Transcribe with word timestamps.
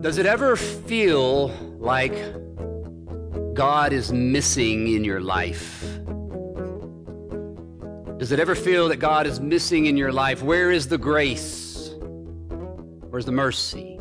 Does 0.00 0.16
it 0.16 0.24
ever 0.24 0.56
feel 0.56 1.48
like 1.78 2.14
God 3.52 3.92
is 3.92 4.10
missing 4.10 4.88
in 4.88 5.04
your 5.04 5.20
life? 5.20 5.82
Does 8.16 8.32
it 8.32 8.40
ever 8.40 8.54
feel 8.54 8.88
that 8.88 8.96
God 8.96 9.26
is 9.26 9.40
missing 9.40 9.84
in 9.84 9.98
your 9.98 10.10
life? 10.10 10.42
Where 10.42 10.70
is 10.70 10.88
the 10.88 10.96
grace? 10.96 11.90
Where's 13.10 13.26
the 13.26 13.32
mercy? 13.32 13.98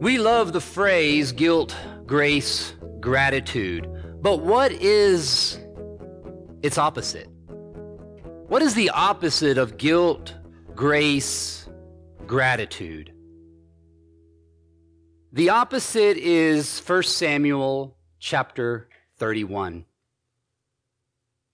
We 0.00 0.16
love 0.16 0.54
the 0.54 0.62
phrase 0.62 1.32
guilt, 1.32 1.76
grace, 2.06 2.72
gratitude. 3.00 3.86
But 4.22 4.40
what 4.40 4.72
is 4.72 5.60
its 6.62 6.78
opposite? 6.78 7.28
What 8.48 8.62
is 8.62 8.72
the 8.72 8.88
opposite 8.88 9.58
of 9.58 9.76
guilt, 9.76 10.34
grace, 10.74 11.68
gratitude? 12.26 13.13
The 15.34 15.50
opposite 15.50 16.16
is 16.16 16.78
1 16.78 17.02
Samuel 17.02 17.96
chapter 18.20 18.88
31. 19.16 19.84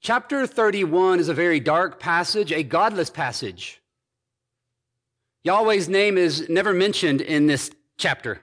Chapter 0.02 0.46
31 0.46 1.18
is 1.18 1.30
a 1.30 1.34
very 1.34 1.60
dark 1.60 1.98
passage, 1.98 2.52
a 2.52 2.62
godless 2.62 3.08
passage. 3.08 3.80
Yahweh's 5.44 5.88
name 5.88 6.18
is 6.18 6.46
never 6.50 6.74
mentioned 6.74 7.22
in 7.22 7.46
this 7.46 7.70
chapter. 7.96 8.42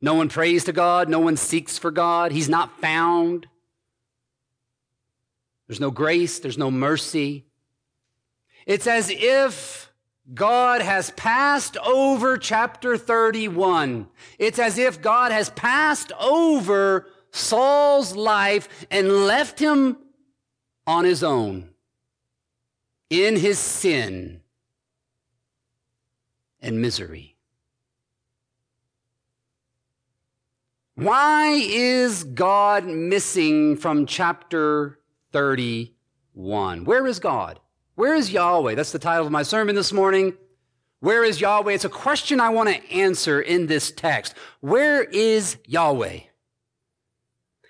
No 0.00 0.14
one 0.14 0.28
prays 0.28 0.62
to 0.66 0.72
God, 0.72 1.08
no 1.08 1.18
one 1.18 1.36
seeks 1.36 1.76
for 1.76 1.90
God, 1.90 2.30
He's 2.30 2.48
not 2.48 2.80
found. 2.80 3.48
There's 5.66 5.80
no 5.80 5.90
grace, 5.90 6.38
there's 6.38 6.58
no 6.58 6.70
mercy. 6.70 7.44
It's 8.66 8.86
as 8.86 9.10
if 9.10 9.85
God 10.34 10.82
has 10.82 11.10
passed 11.10 11.76
over 11.76 12.36
chapter 12.36 12.96
31. 12.96 14.08
It's 14.38 14.58
as 14.58 14.76
if 14.76 15.00
God 15.00 15.30
has 15.30 15.50
passed 15.50 16.10
over 16.18 17.06
Saul's 17.30 18.16
life 18.16 18.86
and 18.90 19.26
left 19.26 19.60
him 19.60 19.98
on 20.86 21.04
his 21.04 21.22
own 21.22 21.70
in 23.08 23.36
his 23.36 23.58
sin 23.58 24.40
and 26.60 26.80
misery. 26.80 27.36
Why 30.96 31.50
is 31.50 32.24
God 32.24 32.84
missing 32.86 33.76
from 33.76 34.06
chapter 34.06 34.98
31? 35.30 36.84
Where 36.84 37.06
is 37.06 37.18
God? 37.18 37.60
Where 37.96 38.14
is 38.14 38.30
Yahweh? 38.30 38.74
That's 38.74 38.92
the 38.92 38.98
title 38.98 39.26
of 39.26 39.32
my 39.32 39.42
sermon 39.42 39.74
this 39.74 39.92
morning. 39.92 40.34
Where 41.00 41.24
is 41.24 41.40
Yahweh? 41.40 41.72
It's 41.72 41.84
a 41.84 41.90
question 41.90 42.40
I 42.40 42.50
want 42.50 42.68
to 42.68 42.92
answer 42.92 43.40
in 43.40 43.66
this 43.66 43.90
text. 43.90 44.34
Where 44.60 45.02
is 45.02 45.56
Yahweh? 45.66 46.20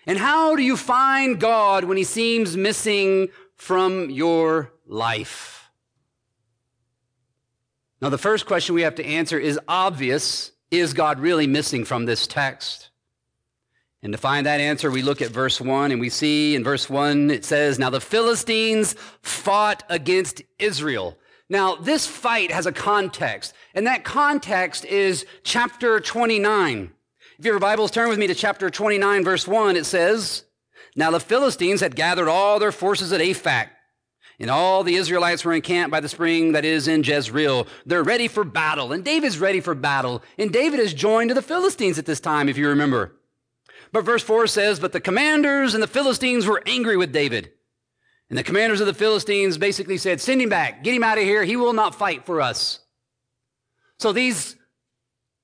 And 0.04 0.18
how 0.18 0.56
do 0.56 0.62
you 0.62 0.76
find 0.76 1.40
God 1.40 1.84
when 1.84 1.96
he 1.96 2.04
seems 2.04 2.56
missing 2.56 3.28
from 3.54 4.10
your 4.10 4.72
life? 4.84 5.70
Now, 8.02 8.08
the 8.08 8.18
first 8.18 8.46
question 8.46 8.74
we 8.74 8.82
have 8.82 8.96
to 8.96 9.06
answer 9.06 9.38
is 9.38 9.58
obvious. 9.68 10.52
Is 10.72 10.92
God 10.92 11.20
really 11.20 11.46
missing 11.46 11.84
from 11.84 12.04
this 12.04 12.26
text? 12.26 12.90
And 14.06 14.12
to 14.12 14.18
find 14.18 14.46
that 14.46 14.60
answer, 14.60 14.88
we 14.88 15.02
look 15.02 15.20
at 15.20 15.32
verse 15.32 15.60
1 15.60 15.90
and 15.90 16.00
we 16.00 16.10
see 16.10 16.54
in 16.54 16.62
verse 16.62 16.88
1 16.88 17.28
it 17.28 17.44
says, 17.44 17.76
Now 17.76 17.90
the 17.90 18.00
Philistines 18.00 18.94
fought 19.20 19.82
against 19.88 20.42
Israel. 20.60 21.18
Now, 21.48 21.74
this 21.74 22.06
fight 22.06 22.52
has 22.52 22.66
a 22.66 22.72
context, 22.72 23.52
and 23.74 23.84
that 23.88 24.04
context 24.04 24.84
is 24.84 25.26
chapter 25.42 25.98
29. 25.98 26.92
If 27.36 27.44
your 27.44 27.58
Bibles 27.58 27.90
turn 27.90 28.08
with 28.08 28.20
me 28.20 28.28
to 28.28 28.34
chapter 28.36 28.70
29, 28.70 29.24
verse 29.24 29.48
1, 29.48 29.74
it 29.74 29.86
says, 29.86 30.44
Now 30.94 31.10
the 31.10 31.18
Philistines 31.18 31.80
had 31.80 31.96
gathered 31.96 32.28
all 32.28 32.60
their 32.60 32.70
forces 32.70 33.12
at 33.12 33.20
Aphek, 33.20 33.70
and 34.38 34.52
all 34.52 34.84
the 34.84 34.94
Israelites 34.94 35.44
were 35.44 35.52
encamped 35.52 35.90
by 35.90 35.98
the 35.98 36.08
spring 36.08 36.52
that 36.52 36.64
is 36.64 36.86
in 36.86 37.02
Jezreel. 37.02 37.66
They're 37.84 38.04
ready 38.04 38.28
for 38.28 38.44
battle, 38.44 38.92
and 38.92 39.04
David's 39.04 39.40
ready 39.40 39.60
for 39.60 39.74
battle. 39.74 40.22
And 40.38 40.52
David 40.52 40.78
is 40.78 40.94
joined 40.94 41.30
to 41.30 41.34
the 41.34 41.42
Philistines 41.42 41.98
at 41.98 42.06
this 42.06 42.20
time, 42.20 42.48
if 42.48 42.56
you 42.56 42.68
remember. 42.68 43.15
But 43.92 44.04
verse 44.04 44.22
4 44.22 44.46
says, 44.46 44.80
But 44.80 44.92
the 44.92 45.00
commanders 45.00 45.74
and 45.74 45.82
the 45.82 45.88
Philistines 45.88 46.46
were 46.46 46.62
angry 46.66 46.96
with 46.96 47.12
David. 47.12 47.52
And 48.28 48.36
the 48.36 48.42
commanders 48.42 48.80
of 48.80 48.86
the 48.86 48.94
Philistines 48.94 49.56
basically 49.58 49.98
said, 49.98 50.20
Send 50.20 50.42
him 50.42 50.48
back, 50.48 50.82
get 50.82 50.94
him 50.94 51.04
out 51.04 51.18
of 51.18 51.24
here. 51.24 51.44
He 51.44 51.56
will 51.56 51.72
not 51.72 51.94
fight 51.94 52.26
for 52.26 52.40
us. 52.40 52.80
So 53.98 54.12
these 54.12 54.56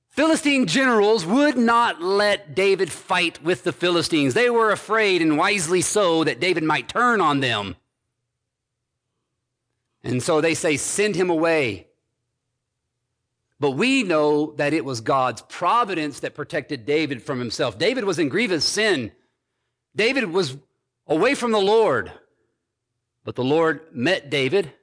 Philistine 0.09 0.67
generals 0.67 1.25
would 1.25 1.57
not 1.57 2.01
let 2.01 2.53
David 2.53 2.91
fight 2.91 3.41
with 3.43 3.63
the 3.63 3.71
Philistines. 3.71 4.33
They 4.33 4.49
were 4.49 4.71
afraid, 4.71 5.21
and 5.21 5.37
wisely 5.37 5.81
so, 5.81 6.23
that 6.23 6.39
David 6.39 6.63
might 6.63 6.87
turn 6.87 7.19
on 7.19 7.39
them. 7.39 7.75
And 10.03 10.21
so 10.21 10.41
they 10.41 10.53
say, 10.53 10.77
Send 10.77 11.15
him 11.15 11.29
away. 11.29 11.87
But 13.63 13.77
we 13.77 14.03
know 14.03 14.51
that 14.57 14.73
it 14.73 14.83
was 14.83 14.99
God's 14.99 15.41
providence 15.43 16.19
that 16.19 16.35
protected 16.35 16.85
David 16.85 17.23
from 17.23 17.39
himself. 17.39 17.79
David 17.79 18.03
was 18.03 18.19
in 18.19 18.27
grievous 18.27 18.65
sin. 18.65 19.13
David 19.95 20.33
was 20.33 20.57
away 21.07 21.33
from 21.33 21.53
the 21.53 21.61
Lord. 21.61 22.11
But 23.23 23.35
the 23.35 23.43
Lord 23.45 23.79
met 23.93 24.29
David 24.29 24.73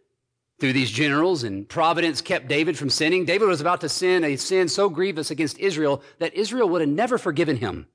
through 0.61 0.73
these 0.73 0.91
generals, 0.91 1.45
and 1.45 1.69
providence 1.69 2.23
kept 2.23 2.49
David 2.49 2.79
from 2.79 2.89
sinning. 2.89 3.27
David 3.27 3.49
was 3.49 3.61
about 3.61 3.83
to 3.83 3.89
sin 3.91 4.25
a 4.25 4.37
sin 4.37 4.67
so 4.67 4.89
grievous 4.89 5.31
against 5.31 5.59
Israel 5.59 6.03
that 6.19 6.33
Israel 6.33 6.71
would 6.71 6.81
have 6.81 6.89
never 6.89 7.19
forgiven 7.19 7.57
him. 7.57 7.87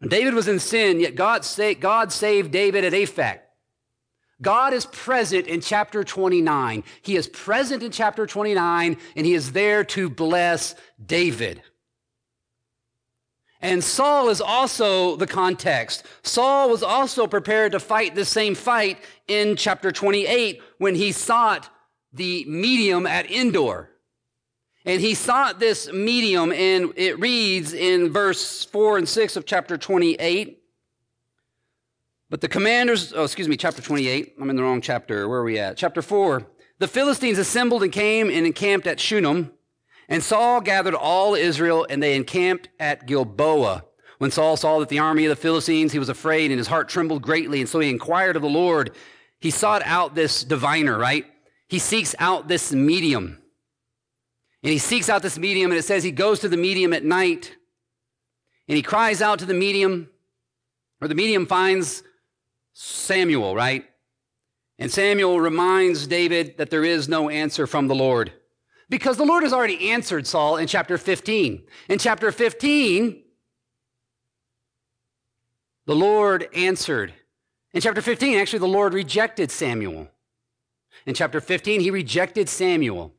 David 0.00 0.34
was 0.34 0.46
in 0.46 0.60
sin, 0.60 1.00
yet 1.00 1.16
God, 1.16 1.44
God 1.80 2.12
saved 2.12 2.52
David 2.52 2.84
at 2.84 2.92
Aphek. 2.92 3.40
God 4.40 4.72
is 4.72 4.86
present 4.86 5.46
in 5.46 5.60
chapter 5.60 6.04
29. 6.04 6.84
He 7.02 7.16
is 7.16 7.26
present 7.26 7.82
in 7.82 7.90
chapter 7.90 8.26
29 8.26 8.96
and 9.16 9.26
he 9.26 9.34
is 9.34 9.52
there 9.52 9.82
to 9.84 10.08
bless 10.08 10.74
David. 11.04 11.62
And 13.60 13.82
Saul 13.82 14.28
is 14.28 14.40
also 14.40 15.16
the 15.16 15.26
context. 15.26 16.04
Saul 16.22 16.70
was 16.70 16.84
also 16.84 17.26
prepared 17.26 17.72
to 17.72 17.80
fight 17.80 18.14
the 18.14 18.24
same 18.24 18.54
fight 18.54 18.98
in 19.26 19.56
chapter 19.56 19.90
28 19.90 20.62
when 20.78 20.94
he 20.94 21.10
sought 21.10 21.68
the 22.12 22.44
medium 22.46 23.06
at 23.06 23.28
Endor. 23.30 23.90
And 24.84 25.00
he 25.00 25.14
sought 25.14 25.58
this 25.58 25.92
medium, 25.92 26.52
and 26.52 26.92
it 26.96 27.18
reads 27.18 27.74
in 27.74 28.10
verse 28.10 28.64
4 28.64 28.98
and 28.98 29.08
6 29.08 29.36
of 29.36 29.44
chapter 29.44 29.76
28 29.76 30.62
but 32.30 32.40
the 32.40 32.48
commanders, 32.48 33.12
oh, 33.14 33.24
excuse 33.24 33.48
me, 33.48 33.56
chapter 33.56 33.80
28. 33.80 34.34
I'm 34.40 34.50
in 34.50 34.56
the 34.56 34.62
wrong 34.62 34.80
chapter. 34.80 35.28
Where 35.28 35.40
are 35.40 35.44
we 35.44 35.58
at? 35.58 35.76
Chapter 35.76 36.02
4. 36.02 36.46
The 36.78 36.88
Philistines 36.88 37.38
assembled 37.38 37.82
and 37.82 37.92
came 37.92 38.30
and 38.30 38.46
encamped 38.46 38.86
at 38.86 39.00
Shunem. 39.00 39.52
And 40.08 40.22
Saul 40.22 40.60
gathered 40.60 40.94
all 40.94 41.34
Israel, 41.34 41.86
and 41.88 42.02
they 42.02 42.14
encamped 42.14 42.68
at 42.78 43.06
Gilboa. 43.06 43.84
When 44.18 44.30
Saul 44.30 44.56
saw 44.56 44.78
that 44.80 44.88
the 44.88 44.98
army 44.98 45.26
of 45.26 45.30
the 45.30 45.36
Philistines, 45.36 45.92
he 45.92 45.98
was 45.98 46.08
afraid, 46.08 46.50
and 46.50 46.58
his 46.58 46.66
heart 46.66 46.88
trembled 46.88 47.22
greatly. 47.22 47.60
And 47.60 47.68
so 47.68 47.78
he 47.78 47.90
inquired 47.90 48.36
of 48.36 48.42
the 48.42 48.48
Lord. 48.48 48.94
He 49.40 49.50
sought 49.50 49.82
out 49.84 50.14
this 50.14 50.44
diviner, 50.44 50.98
right? 50.98 51.24
He 51.68 51.78
seeks 51.78 52.14
out 52.18 52.48
this 52.48 52.72
medium. 52.72 53.38
And 54.62 54.72
he 54.72 54.78
seeks 54.78 55.08
out 55.08 55.22
this 55.22 55.38
medium, 55.38 55.70
and 55.70 55.78
it 55.78 55.84
says 55.84 56.02
he 56.02 56.10
goes 56.10 56.40
to 56.40 56.48
the 56.48 56.56
medium 56.56 56.92
at 56.92 57.04
night, 57.04 57.54
and 58.66 58.76
he 58.76 58.82
cries 58.82 59.22
out 59.22 59.38
to 59.38 59.46
the 59.46 59.54
medium, 59.54 60.10
or 61.00 61.06
the 61.06 61.14
medium 61.14 61.46
finds 61.46 62.02
Samuel, 62.80 63.56
right? 63.56 63.84
And 64.78 64.88
Samuel 64.88 65.40
reminds 65.40 66.06
David 66.06 66.58
that 66.58 66.70
there 66.70 66.84
is 66.84 67.08
no 67.08 67.28
answer 67.28 67.66
from 67.66 67.88
the 67.88 67.94
Lord. 67.94 68.32
Because 68.88 69.16
the 69.16 69.24
Lord 69.24 69.42
has 69.42 69.52
already 69.52 69.90
answered 69.90 70.28
Saul 70.28 70.58
in 70.58 70.68
chapter 70.68 70.96
15. 70.96 71.64
In 71.88 71.98
chapter 71.98 72.30
15, 72.30 73.24
the 75.86 75.96
Lord 75.96 76.48
answered. 76.54 77.12
In 77.72 77.80
chapter 77.80 78.00
15, 78.00 78.38
actually, 78.38 78.60
the 78.60 78.68
Lord 78.68 78.94
rejected 78.94 79.50
Samuel. 79.50 80.06
In 81.04 81.14
chapter 81.14 81.40
15, 81.40 81.80
he 81.80 81.90
rejected 81.90 82.48
Samuel. 82.48 83.12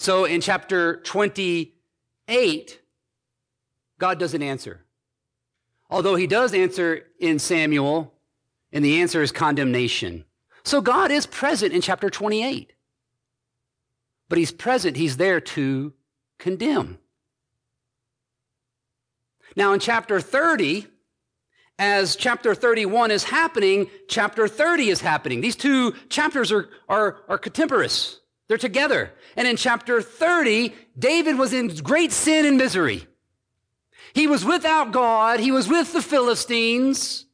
So 0.00 0.24
in 0.24 0.40
chapter 0.40 0.96
28, 1.02 2.80
God 3.98 4.18
doesn't 4.18 4.42
answer. 4.42 4.84
Although 5.90 6.14
he 6.14 6.26
does 6.26 6.54
answer 6.54 7.06
in 7.18 7.38
Samuel, 7.38 8.14
and 8.72 8.84
the 8.84 9.00
answer 9.00 9.22
is 9.22 9.32
condemnation. 9.32 10.24
So 10.62 10.80
God 10.80 11.10
is 11.10 11.26
present 11.26 11.72
in 11.72 11.80
chapter 11.80 12.08
28. 12.08 12.72
But 14.28 14.38
he's 14.38 14.52
present, 14.52 14.96
he's 14.96 15.16
there 15.16 15.40
to 15.40 15.92
condemn. 16.38 16.98
Now, 19.56 19.72
in 19.72 19.80
chapter 19.80 20.20
30, 20.20 20.86
as 21.78 22.14
chapter 22.14 22.54
31 22.54 23.10
is 23.10 23.24
happening, 23.24 23.90
chapter 24.06 24.46
30 24.46 24.90
is 24.90 25.00
happening. 25.00 25.40
These 25.40 25.56
two 25.56 25.92
chapters 26.08 26.52
are, 26.52 26.68
are, 26.88 27.24
are 27.28 27.38
contemporaneous. 27.38 28.20
They're 28.46 28.58
together. 28.58 29.12
And 29.36 29.48
in 29.48 29.56
chapter 29.56 30.00
30, 30.02 30.72
David 30.96 31.36
was 31.38 31.52
in 31.52 31.68
great 31.68 32.12
sin 32.12 32.46
and 32.46 32.56
misery. 32.56 33.06
He 34.14 34.26
was 34.26 34.44
without 34.44 34.92
God. 34.92 35.40
He 35.40 35.52
was 35.52 35.68
with 35.68 35.92
the 35.92 36.02
Philistines. 36.02 37.26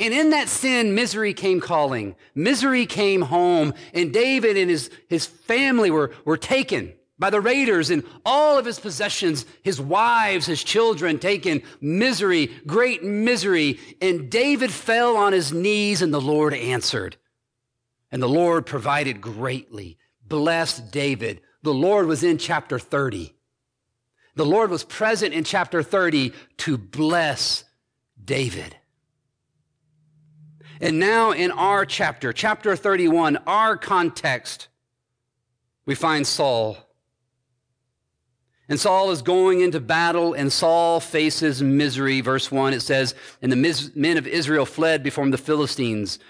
And 0.00 0.14
in 0.14 0.30
that 0.30 0.48
sin, 0.48 0.94
misery 0.94 1.34
came 1.34 1.60
calling. 1.60 2.14
Misery 2.34 2.86
came 2.86 3.22
home. 3.22 3.74
And 3.92 4.12
David 4.12 4.56
and 4.56 4.70
his, 4.70 4.90
his 5.08 5.26
family 5.26 5.90
were, 5.90 6.12
were 6.24 6.36
taken 6.36 6.92
by 7.18 7.30
the 7.30 7.40
raiders 7.40 7.90
and 7.90 8.04
all 8.24 8.58
of 8.58 8.64
his 8.64 8.78
possessions, 8.78 9.44
his 9.62 9.80
wives, 9.80 10.46
his 10.46 10.62
children 10.62 11.18
taken. 11.18 11.62
Misery, 11.80 12.46
great 12.66 13.02
misery. 13.02 13.80
And 14.00 14.30
David 14.30 14.72
fell 14.72 15.16
on 15.16 15.32
his 15.32 15.52
knees 15.52 16.00
and 16.00 16.14
the 16.14 16.20
Lord 16.20 16.54
answered. 16.54 17.16
And 18.12 18.22
the 18.22 18.28
Lord 18.28 18.66
provided 18.66 19.20
greatly, 19.20 19.98
blessed 20.26 20.92
David. 20.92 21.40
The 21.62 21.74
Lord 21.74 22.06
was 22.06 22.22
in 22.22 22.38
chapter 22.38 22.78
30. 22.78 23.34
The 24.38 24.46
Lord 24.46 24.70
was 24.70 24.84
present 24.84 25.34
in 25.34 25.42
chapter 25.42 25.82
30 25.82 26.32
to 26.58 26.78
bless 26.78 27.64
David. 28.24 28.76
And 30.80 31.00
now 31.00 31.32
in 31.32 31.50
our 31.50 31.84
chapter, 31.84 32.32
chapter 32.32 32.76
31, 32.76 33.38
our 33.48 33.76
context, 33.76 34.68
we 35.86 35.96
find 35.96 36.24
Saul. 36.24 36.76
And 38.68 38.78
Saul 38.78 39.10
is 39.10 39.22
going 39.22 39.60
into 39.60 39.80
battle, 39.80 40.34
and 40.34 40.52
Saul 40.52 41.00
faces 41.00 41.60
misery. 41.60 42.20
Verse 42.20 42.52
1, 42.52 42.74
it 42.74 42.82
says, 42.82 43.16
And 43.42 43.50
the 43.50 43.90
men 43.96 44.18
of 44.18 44.28
Israel 44.28 44.66
fled 44.66 45.02
before 45.02 45.28
the 45.28 45.36
Philistines. 45.36 46.20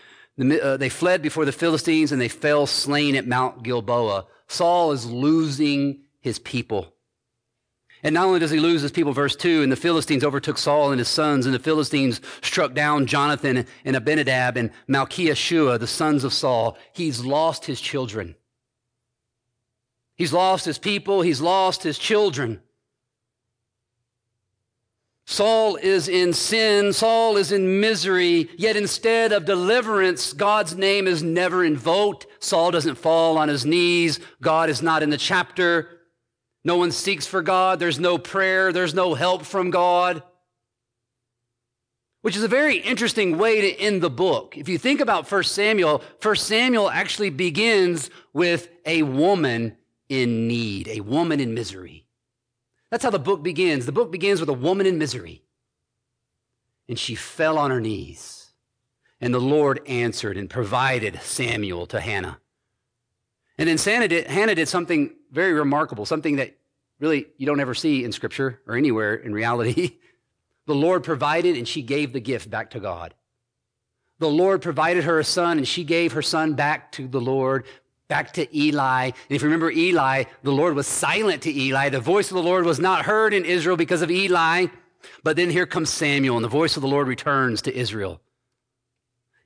Uh, 0.41 0.79
they 0.79 0.89
fled 0.89 1.21
before 1.21 1.45
the 1.45 1.53
Philistines 1.53 2.11
and 2.11 2.19
they 2.19 2.29
fell 2.29 2.67
slain 2.67 3.17
at 3.17 3.27
Mount 3.27 3.65
Gilboa. 3.65 4.25
Saul 4.47 4.93
is 4.93 5.05
losing 5.05 6.05
his 6.21 6.39
people. 6.39 6.95
And 8.03 8.15
not 8.15 8.27
only 8.27 8.39
does 8.39 8.51
he 8.51 8.61
lose 8.61 8.83
his 8.83 8.93
people, 8.93 9.13
verse 9.13 9.35
2, 9.35 9.63
and 9.63 9.73
the 9.73 9.77
Philistines 9.77 10.23
overtook 10.23 10.57
Saul 10.57 10.93
and 10.93 11.01
his 11.01 11.09
sons, 11.09 11.47
and 11.47 11.55
the 11.55 11.59
Philistines 11.59 12.21
struck 12.43 12.73
down 12.73 13.07
Jonathan 13.07 13.67
and 13.85 13.97
Abinadab 13.97 14.57
and 14.57 14.71
Malchishua, 14.89 15.81
the 15.81 15.87
sons 15.87 16.23
of 16.23 16.33
Saul. 16.33 16.79
He's 16.93 17.25
lost 17.25 17.65
his 17.65 17.81
children. 17.81 18.37
He's 20.15 20.33
lost 20.33 20.65
his 20.65 20.79
people. 20.79 21.23
He's 21.23 21.41
lost 21.41 21.83
his 21.83 21.99
children. 21.99 22.61
Saul 25.27 25.77
is 25.77 26.09
in 26.09 26.33
sin. 26.33 26.93
Saul 26.93 27.37
is 27.37 27.53
in 27.53 27.81
misery. 27.81 28.49
Yet 28.57 28.77
instead 28.77 29.31
of 29.31 29.45
deliverance, 29.45 30.33
God's 30.33 30.75
name 30.75 31.07
is 31.07 31.23
never 31.23 31.65
invoked. 31.65 32.27
Saul 32.41 32.71
doesn't 32.71 32.95
fall 32.95 33.37
on 33.37 33.49
his 33.49 33.67
knees. 33.67 34.21
God 34.41 34.71
is 34.71 34.83
not 34.83 35.03
in 35.03 35.11
the 35.11 35.19
chapter. 35.19 35.98
No 36.69 36.77
one 36.77 36.93
seeks 36.93 37.27
for 37.27 37.41
God. 37.41 37.79
There's 37.79 37.99
no 37.99 38.19
prayer. 38.19 38.75
There's 38.75 38.93
no 38.93 39.15
help 39.15 39.47
from 39.47 39.71
God. 39.71 40.23
Which 42.21 42.37
is 42.37 42.43
a 42.43 42.49
very 42.49 42.77
interesting 42.77 43.39
way 43.39 43.63
to 43.63 43.81
end 43.81 44.03
the 44.03 44.11
book. 44.11 44.55
If 44.55 44.69
you 44.69 44.77
think 44.77 45.01
about 45.01 45.33
1 45.33 45.45
Samuel, 45.45 46.03
1 46.21 46.37
Samuel 46.37 46.91
actually 46.91 47.31
begins 47.31 48.11
with 48.35 48.69
a 48.85 49.03
woman 49.03 49.79
in 50.11 50.47
need, 50.47 50.89
a 50.89 51.01
woman 51.01 51.41
in 51.41 51.55
misery. 51.55 52.07
That's 52.91 53.03
how 53.03 53.09
the 53.09 53.19
book 53.19 53.43
begins. 53.43 53.87
The 53.87 53.93
book 53.93 54.13
begins 54.13 54.39
with 54.39 54.51
a 54.51 54.53
woman 54.53 54.85
in 54.85 54.99
misery. 54.99 55.45
And 56.87 56.99
she 56.99 57.15
fell 57.15 57.57
on 57.57 57.71
her 57.71 57.81
knees. 57.81 58.51
And 59.23 59.33
the 59.33 59.41
Lord 59.41 59.81
answered 59.87 60.37
and 60.37 60.51
provided 60.51 61.19
Samuel 61.23 61.87
to 61.87 61.99
Hannah. 61.99 62.41
And 63.57 63.71
then 63.71 63.79
Hannah 63.79 64.55
did 64.55 64.69
something 64.69 65.15
very 65.33 65.55
remarkable, 65.55 66.05
something 66.05 66.37
that 66.37 66.58
really 67.01 67.27
you 67.37 67.47
don't 67.47 67.61
ever 67.61 67.75
see 67.75 68.05
in 68.05 68.13
Scripture 68.13 68.61
or 68.67 68.77
anywhere 68.77 69.15
in 69.15 69.33
reality. 69.33 69.97
the 70.67 70.75
Lord 70.75 71.05
provided 71.05 71.57
and 71.57 71.67
she 71.67 71.83
gave 71.83 72.13
the 72.13 72.21
gift 72.21 72.51
back 72.51 72.71
to 72.71 72.81
God. 72.81 73.15
The 74.19 74.29
Lord 74.29 74.63
provided 74.63 75.05
her 75.05 75.19
a 75.19 75.25
son 75.25 75.59
and 75.59 75.69
she 75.69 75.85
gave 75.85 76.13
her 76.13 76.23
son 76.23 76.55
back 76.55 76.93
to 76.93 77.07
the 77.07 77.21
Lord 77.21 77.65
back 78.09 78.33
to 78.33 78.59
Eli. 78.59 79.05
And 79.05 79.15
if 79.29 79.43
you 79.43 79.47
remember 79.47 79.71
Eli, 79.71 80.25
the 80.43 80.51
Lord 80.51 80.75
was 80.75 80.87
silent 80.87 81.43
to 81.43 81.55
Eli. 81.55 81.91
The 81.91 82.01
voice 82.01 82.31
of 82.31 82.37
the 82.37 82.43
Lord 82.43 82.65
was 82.65 82.81
not 82.81 83.05
heard 83.05 83.35
in 83.35 83.45
Israel 83.45 83.77
because 83.77 84.03
of 84.03 84.11
Eli. 84.11 84.67
But 85.23 85.37
then 85.37 85.51
here 85.51 85.67
comes 85.67 85.91
Samuel, 85.91 86.37
and 86.37 86.45
the 86.45 86.49
voice 86.49 86.77
of 86.77 86.83
the 86.83 86.89
Lord 86.89 87.07
returns 87.07 87.63
to 87.63 87.77
Israel. 87.77 88.21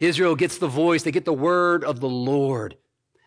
Israel 0.01 0.35
gets 0.35 0.59
the 0.59 0.69
voice, 0.69 1.03
they 1.03 1.11
get 1.11 1.25
the 1.25 1.33
word 1.33 1.85
of 1.85 2.01
the 2.01 2.09
Lord. 2.09 2.77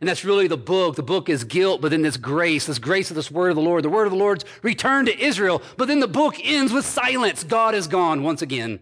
And 0.06 0.10
that's 0.12 0.24
really 0.24 0.46
the 0.46 0.56
book. 0.56 0.96
The 0.96 1.02
book 1.02 1.30
is 1.30 1.44
guilt, 1.44 1.82
but 1.82 1.90
then 1.90 2.04
this 2.04 2.16
grace, 2.16 2.68
this 2.68 2.78
grace 2.78 3.10
of 3.10 3.16
this 3.16 3.32
word 3.32 3.50
of 3.50 3.56
the 3.56 3.64
Lord. 3.64 3.84
The 3.84 3.90
word 3.90 4.06
of 4.06 4.12
the 4.12 4.20
Lord's 4.20 4.46
return 4.62 5.08
to 5.08 5.20
Israel, 5.20 5.64
but 5.78 5.88
then 5.88 6.00
the 6.00 6.08
book 6.08 6.36
ends 6.44 6.72
with 6.72 6.86
silence. 6.86 7.44
God 7.44 7.74
is 7.74 7.88
gone 7.88 8.22
once 8.22 8.44
again. 8.44 8.82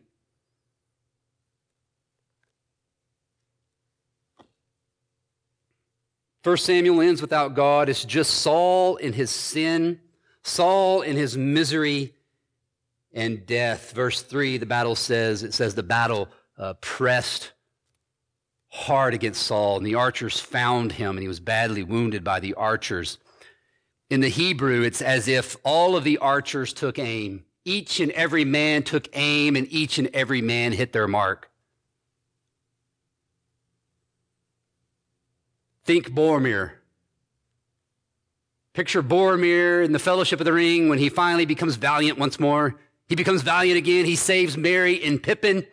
1 6.43 6.57
Samuel 6.57 6.99
ends 6.99 7.21
without 7.21 7.55
God. 7.55 7.87
It's 7.87 8.03
just 8.03 8.41
Saul 8.41 8.97
in 8.97 9.13
his 9.13 9.31
sin, 9.31 10.01
Saul 10.41 11.03
in 11.03 11.15
his 11.15 11.37
misery 11.37 12.15
and 13.13 13.45
death. 13.45 13.93
Verse 13.93 14.21
3, 14.21 14.57
the 14.57 14.65
battle 14.65 14.97
says, 14.97 15.41
it 15.41 15.53
says 15.53 15.73
the 15.73 15.83
battle 15.83 16.27
uh, 16.57 16.73
pressed 16.81 17.53
hard 18.73 19.13
against 19.13 19.43
Saul, 19.43 19.77
and 19.77 19.85
the 19.85 19.93
archers 19.93 20.39
found 20.39 20.93
him, 20.93 21.11
and 21.11 21.21
he 21.21 21.27
was 21.27 21.39
badly 21.39 21.83
wounded 21.83 22.23
by 22.23 22.39
the 22.39 22.55
archers. 22.55 23.19
In 24.09 24.19
the 24.19 24.29
Hebrew, 24.29 24.81
it's 24.81 25.01
as 25.01 25.27
if 25.27 25.55
all 25.63 25.95
of 25.95 26.03
the 26.03 26.17
archers 26.17 26.73
took 26.73 26.97
aim. 26.97 27.45
Each 27.65 27.99
and 27.99 28.11
every 28.13 28.43
man 28.43 28.81
took 28.81 29.07
aim, 29.13 29.55
and 29.55 29.71
each 29.71 29.99
and 29.99 30.09
every 30.11 30.41
man 30.41 30.71
hit 30.71 30.91
their 30.91 31.07
mark. 31.07 31.51
Think 35.85 36.09
Boromir. 36.09 36.71
Picture 38.73 39.03
Boromir 39.03 39.85
in 39.85 39.91
the 39.91 39.99
Fellowship 39.99 40.39
of 40.39 40.45
the 40.45 40.53
Ring 40.53 40.89
when 40.89 40.97
he 40.97 41.09
finally 41.09 41.45
becomes 41.45 41.75
valiant 41.75 42.17
once 42.17 42.39
more. 42.39 42.79
He 43.07 43.15
becomes 43.15 43.43
valiant 43.43 43.77
again. 43.77 44.05
He 44.05 44.15
saves 44.15 44.57
Merry 44.57 45.03
and 45.03 45.21
Pippin 45.21 45.67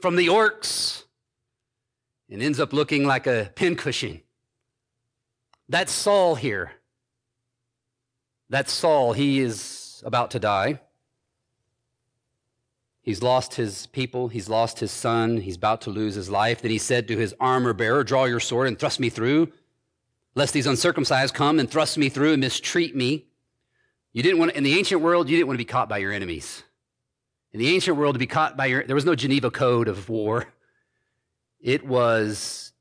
from 0.00 0.16
the 0.16 0.28
orcs 0.28 1.04
and 2.30 2.42
ends 2.42 2.60
up 2.60 2.72
looking 2.72 3.04
like 3.04 3.26
a 3.26 3.50
pincushion. 3.54 4.20
That's 5.68 5.92
Saul 5.92 6.36
here. 6.36 6.72
That's 8.48 8.72
Saul. 8.72 9.12
He 9.12 9.40
is 9.40 10.02
about 10.04 10.32
to 10.32 10.38
die. 10.38 10.80
He's 13.02 13.22
lost 13.22 13.54
his 13.54 13.86
people. 13.86 14.28
He's 14.28 14.48
lost 14.48 14.78
his 14.78 14.90
son. 14.90 15.38
He's 15.38 15.56
about 15.56 15.80
to 15.82 15.90
lose 15.90 16.14
his 16.14 16.28
life. 16.28 16.62
Then 16.62 16.70
he 16.70 16.78
said 16.78 17.08
to 17.08 17.16
his 17.16 17.34
armor 17.40 17.72
bearer, 17.72 18.04
Draw 18.04 18.26
your 18.26 18.40
sword 18.40 18.68
and 18.68 18.78
thrust 18.78 19.00
me 19.00 19.08
through, 19.08 19.52
lest 20.34 20.52
these 20.52 20.66
uncircumcised 20.66 21.34
come 21.34 21.58
and 21.58 21.70
thrust 21.70 21.98
me 21.98 22.08
through 22.08 22.32
and 22.32 22.40
mistreat 22.40 22.94
me. 22.94 23.26
You 24.12 24.22
didn't 24.22 24.38
want, 24.38 24.52
in 24.52 24.64
the 24.64 24.76
ancient 24.76 25.00
world, 25.00 25.28
you 25.28 25.36
didn't 25.36 25.46
want 25.48 25.56
to 25.56 25.64
be 25.64 25.68
caught 25.68 25.88
by 25.88 25.98
your 25.98 26.12
enemies. 26.12 26.62
In 27.52 27.58
the 27.58 27.68
ancient 27.68 27.96
world, 27.96 28.14
to 28.14 28.18
be 28.18 28.26
caught 28.26 28.56
by 28.56 28.66
your, 28.66 28.84
there 28.84 28.94
was 28.94 29.04
no 29.04 29.14
Geneva 29.14 29.50
Code 29.50 29.88
of 29.88 30.08
war. 30.08 30.52
It 31.60 31.84
was 31.86 32.72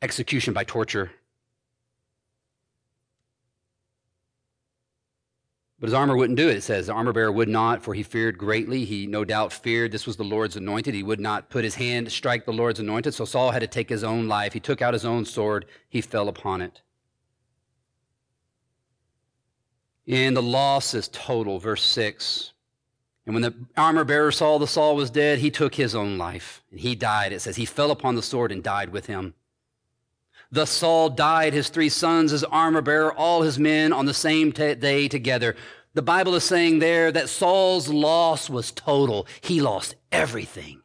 execution 0.00 0.54
by 0.54 0.64
torture. 0.64 1.10
But 5.80 5.88
his 5.88 5.94
armor 5.94 6.16
wouldn't 6.16 6.36
do 6.36 6.48
it, 6.48 6.56
it 6.56 6.62
says. 6.62 6.88
The 6.88 6.92
armor 6.92 7.12
bearer 7.12 7.30
would 7.30 7.48
not, 7.48 7.84
for 7.84 7.94
he 7.94 8.02
feared 8.02 8.36
greatly. 8.36 8.84
He 8.84 9.06
no 9.06 9.24
doubt 9.24 9.52
feared 9.52 9.92
this 9.92 10.06
was 10.06 10.16
the 10.16 10.24
Lord's 10.24 10.56
anointed. 10.56 10.92
He 10.92 11.04
would 11.04 11.20
not 11.20 11.50
put 11.50 11.62
his 11.62 11.76
hand 11.76 12.10
strike 12.10 12.44
the 12.44 12.52
Lord's 12.52 12.80
anointed. 12.80 13.14
So 13.14 13.24
Saul 13.24 13.52
had 13.52 13.60
to 13.60 13.68
take 13.68 13.88
his 13.88 14.02
own 14.02 14.26
life. 14.26 14.52
He 14.52 14.60
took 14.60 14.82
out 14.82 14.92
his 14.92 15.04
own 15.04 15.24
sword. 15.24 15.66
He 15.88 16.00
fell 16.00 16.28
upon 16.28 16.62
it. 16.62 16.82
And 20.08 20.36
the 20.36 20.42
loss 20.42 20.94
is 20.94 21.08
total. 21.08 21.60
Verse 21.60 21.82
6. 21.82 22.52
And 23.28 23.34
when 23.34 23.42
the 23.42 23.54
armor 23.76 24.04
bearer 24.04 24.32
saw 24.32 24.56
that 24.56 24.68
Saul 24.68 24.96
was 24.96 25.10
dead, 25.10 25.40
he 25.40 25.50
took 25.50 25.74
his 25.74 25.94
own 25.94 26.16
life. 26.16 26.62
And 26.70 26.80
he 26.80 26.94
died. 26.94 27.30
It 27.30 27.42
says 27.42 27.56
he 27.56 27.66
fell 27.66 27.90
upon 27.90 28.14
the 28.14 28.22
sword 28.22 28.50
and 28.50 28.62
died 28.62 28.88
with 28.88 29.04
him. 29.04 29.34
Thus 30.50 30.70
Saul 30.70 31.10
died, 31.10 31.52
his 31.52 31.68
three 31.68 31.90
sons, 31.90 32.30
his 32.30 32.42
armor 32.42 32.80
bearer, 32.80 33.12
all 33.12 33.42
his 33.42 33.58
men 33.58 33.92
on 33.92 34.06
the 34.06 34.14
same 34.14 34.50
t- 34.50 34.74
day 34.76 35.08
together. 35.08 35.56
The 35.92 36.00
Bible 36.00 36.36
is 36.36 36.44
saying 36.44 36.78
there 36.78 37.12
that 37.12 37.28
Saul's 37.28 37.88
loss 37.90 38.48
was 38.48 38.72
total. 38.72 39.26
He 39.42 39.60
lost 39.60 39.94
everything. 40.10 40.80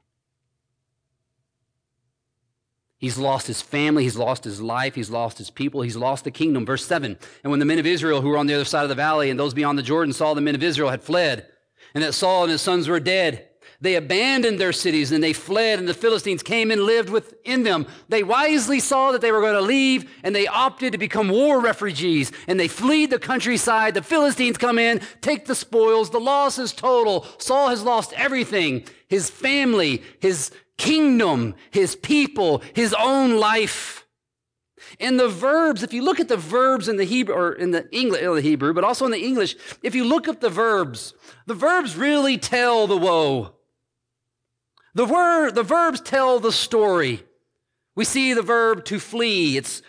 He's 2.97 3.17
lost 3.17 3.47
his 3.47 3.61
family, 3.61 4.03
he's 4.03 4.17
lost 4.17 4.43
his 4.43 4.61
life, 4.61 4.95
he's 4.95 5.09
lost 5.09 5.37
his 5.37 5.49
people, 5.49 5.81
he's 5.81 5.95
lost 5.95 6.25
the 6.25 6.31
kingdom. 6.31 6.65
Verse 6.65 6.85
7 6.85 7.17
And 7.45 7.51
when 7.51 7.59
the 7.61 7.65
men 7.65 7.79
of 7.79 7.85
Israel 7.85 8.19
who 8.19 8.27
were 8.27 8.37
on 8.37 8.47
the 8.47 8.53
other 8.53 8.65
side 8.65 8.83
of 8.83 8.89
the 8.89 8.95
valley 8.95 9.29
and 9.29 9.39
those 9.39 9.53
beyond 9.53 9.79
the 9.79 9.83
Jordan 9.83 10.11
saw 10.11 10.33
the 10.33 10.41
men 10.41 10.55
of 10.55 10.63
Israel 10.63 10.89
had 10.89 11.03
fled, 11.03 11.47
and 11.93 12.03
that 12.03 12.13
Saul 12.13 12.43
and 12.43 12.51
his 12.51 12.61
sons 12.61 12.87
were 12.87 12.99
dead, 12.99 13.47
They 13.83 13.95
abandoned 13.95 14.59
their 14.59 14.71
cities 14.71 15.11
and 15.11 15.21
they 15.21 15.33
fled, 15.33 15.77
and 15.77 15.87
the 15.87 15.93
Philistines 15.93 16.41
came 16.41 16.71
and 16.71 16.83
lived 16.83 17.09
within 17.09 17.63
them. 17.63 17.85
They 18.07 18.23
wisely 18.23 18.79
saw 18.79 19.11
that 19.11 19.19
they 19.19 19.31
were 19.33 19.41
going 19.41 19.55
to 19.55 19.61
leave, 19.61 20.09
and 20.23 20.33
they 20.33 20.47
opted 20.47 20.93
to 20.93 20.97
become 20.97 21.27
war 21.27 21.59
refugees, 21.59 22.31
and 22.47 22.57
they 22.57 22.69
fled 22.69 23.09
the 23.09 23.19
countryside. 23.19 23.93
The 23.93 24.01
Philistines 24.01 24.57
come 24.57 24.79
in, 24.79 25.01
take 25.19 25.47
the 25.47 25.53
spoils. 25.53 26.11
The 26.11 26.19
loss 26.19 26.57
is 26.57 26.71
total. 26.71 27.25
Saul 27.39 27.67
has 27.67 27.83
lost 27.83 28.13
everything 28.13 28.85
his 29.09 29.29
family, 29.29 30.01
his 30.21 30.49
kingdom, 30.77 31.53
his 31.69 31.95
people, 31.95 32.63
his 32.73 32.95
own 32.97 33.37
life. 33.37 34.02
And 34.99 35.19
the 35.19 35.27
verbs, 35.27 35.83
if 35.83 35.93
you 35.93 36.03
look 36.03 36.19
at 36.19 36.27
the 36.27 36.37
verbs 36.37 36.87
in 36.87 36.97
the 36.97 37.03
Hebrew, 37.03 37.35
or 37.35 37.53
in 37.53 37.71
the 37.71 37.89
English, 37.95 38.21
the 38.21 38.41
Hebrew, 38.41 38.73
but 38.73 38.83
also 38.83 39.05
in 39.05 39.11
the 39.11 39.23
English, 39.23 39.55
if 39.81 39.95
you 39.95 40.05
look 40.05 40.27
up 40.27 40.39
the 40.39 40.49
verbs, 40.49 41.13
the 41.45 41.53
verbs 41.53 41.95
really 41.95 42.37
tell 42.37 42.87
the 42.87 42.97
woe. 42.97 43.55
The, 44.95 45.05
word, 45.05 45.55
the 45.55 45.63
verbs 45.63 46.01
tell 46.01 46.39
the 46.39 46.51
story. 46.51 47.23
We 47.95 48.05
see 48.05 48.33
the 48.33 48.41
verb 48.41 48.85
to 48.85 48.99
flee. 48.99 49.57
It's, 49.57 49.81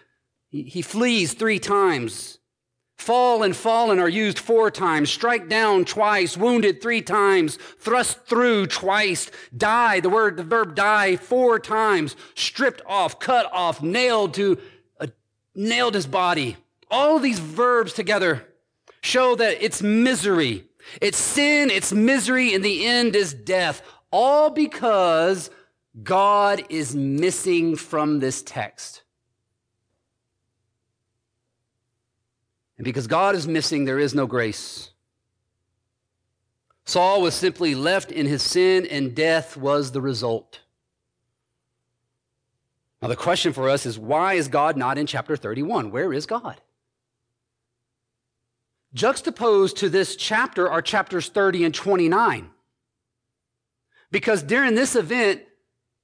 he 0.49 0.83
flees 0.83 1.35
three 1.35 1.59
times. 1.59 2.39
Fall 2.97 3.43
and 3.43 3.55
fallen 3.55 3.99
are 3.99 4.09
used 4.09 4.39
four 4.39 4.71
times. 4.71 5.11
Strike 5.11 5.49
down 5.49 5.85
twice. 5.85 6.37
Wounded 6.37 6.81
three 6.81 7.03
times. 7.03 7.59
Thrust 7.79 8.25
through 8.25 8.69
twice. 8.69 9.31
Die. 9.55 10.01
The 10.01 10.09
word, 10.09 10.37
the 10.37 10.43
verb 10.43 10.75
die 10.75 11.17
four 11.17 11.59
times. 11.59 12.17
Stripped 12.35 12.83
off, 12.87 13.19
cut 13.19 13.51
off, 13.53 13.83
nailed 13.83 14.33
to, 14.35 14.59
nailed 15.55 15.95
his 15.95 16.07
body. 16.07 16.57
All 16.91 17.19
these 17.19 17.39
verbs 17.39 17.93
together 17.93 18.47
show 19.01 19.35
that 19.37 19.63
it's 19.65 19.83
misery. 19.83 20.67
It's 21.01 21.19
sin, 21.19 21.71
it's 21.71 21.93
misery, 21.93 22.55
and 22.55 22.65
the 22.65 22.87
end 22.87 23.17
is 23.17 23.33
death. 23.33 23.83
All 24.11 24.51
because 24.51 25.51
God 26.03 26.65
is 26.69 26.95
missing 26.95 27.77
from 27.77 28.21
this 28.21 28.43
text. 28.43 29.03
And 32.77 32.85
because 32.85 33.07
God 33.07 33.35
is 33.35 33.47
missing, 33.47 33.85
there 33.85 33.99
is 33.99 34.15
no 34.15 34.27
grace. 34.27 34.91
Saul 36.85 37.23
was 37.23 37.35
simply 37.35 37.75
left 37.75 38.13
in 38.13 38.27
his 38.27 38.43
sin, 38.43 38.87
and 38.87 39.15
death 39.15 39.57
was 39.57 39.93
the 39.93 40.01
result. 40.01 40.61
Now, 43.05 43.09
the 43.09 43.17
question 43.17 43.53
for 43.53 43.69
us 43.69 43.85
is 43.85 43.99
why 43.99 44.33
is 44.33 44.49
God 44.49 44.79
not 44.79 44.97
in 44.97 45.07
chapter 45.07 45.37
31? 45.37 45.91
Where 45.91 46.11
is 46.15 46.25
God? 46.25 46.59
Juxtaposed 48.95 49.77
to 49.77 49.91
this 49.91 50.17
chapter 50.17 50.71
are 50.71 50.81
chapters 50.81 51.29
30 51.29 51.67
and 51.67 51.75
29. 51.75 52.49
Because 54.11 54.43
during 54.43 54.75
this 54.75 54.97
event, 54.97 55.43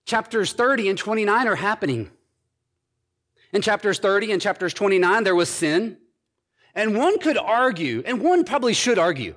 chapters 0.04 0.52
30 0.52 0.90
and 0.90 0.98
29 0.98 1.48
are 1.48 1.56
happening. 1.56 2.10
In 3.54 3.62
chapters 3.62 3.98
30 3.98 4.32
and 4.32 4.42
chapters 4.42 4.74
29, 4.74 5.24
there 5.24 5.34
was 5.34 5.48
sin. 5.48 5.96
And 6.74 6.98
one 6.98 7.18
could 7.18 7.38
argue, 7.38 8.02
and 8.04 8.20
one 8.20 8.44
probably 8.44 8.74
should 8.74 8.98
argue, 8.98 9.36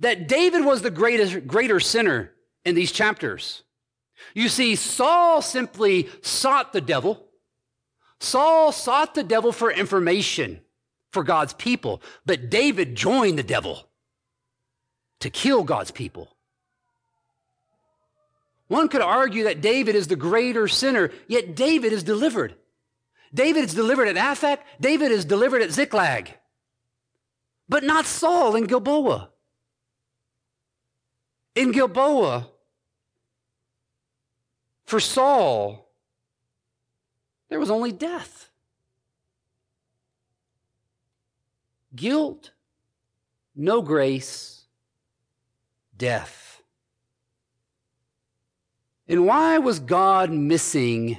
that 0.00 0.26
David 0.26 0.64
was 0.64 0.80
the 0.80 0.90
greatest, 0.90 1.46
greater 1.46 1.80
sinner 1.80 2.32
in 2.64 2.74
these 2.74 2.92
chapters. 2.92 3.62
You 4.34 4.48
see, 4.48 4.76
Saul 4.76 5.42
simply 5.42 6.08
sought 6.22 6.72
the 6.72 6.80
devil. 6.80 7.26
Saul 8.20 8.72
sought 8.72 9.14
the 9.14 9.22
devil 9.22 9.52
for 9.52 9.70
information 9.70 10.60
for 11.12 11.22
God's 11.22 11.52
people, 11.54 12.02
but 12.26 12.50
David 12.50 12.94
joined 12.94 13.38
the 13.38 13.42
devil 13.42 13.88
to 15.20 15.30
kill 15.30 15.64
God's 15.64 15.90
people. 15.90 16.36
One 18.68 18.88
could 18.88 19.00
argue 19.00 19.44
that 19.44 19.62
David 19.62 19.94
is 19.94 20.08
the 20.08 20.16
greater 20.16 20.68
sinner, 20.68 21.10
yet 21.26 21.54
David 21.56 21.92
is 21.92 22.02
delivered. 22.02 22.54
David 23.32 23.64
is 23.64 23.74
delivered 23.74 24.08
at 24.08 24.16
Aphek, 24.16 24.58
David 24.80 25.10
is 25.10 25.24
delivered 25.24 25.62
at 25.62 25.72
Ziklag, 25.72 26.34
but 27.68 27.84
not 27.84 28.06
Saul 28.06 28.56
in 28.56 28.64
Gilboa. 28.64 29.30
In 31.54 31.72
Gilboa, 31.72 32.48
for 34.88 35.00
Saul, 35.00 35.86
there 37.50 37.60
was 37.60 37.70
only 37.70 37.92
death. 37.92 38.48
Guilt, 41.94 42.52
no 43.54 43.82
grace, 43.82 44.64
death. 45.94 46.62
And 49.06 49.26
why 49.26 49.58
was 49.58 49.78
God 49.78 50.30
missing 50.30 51.18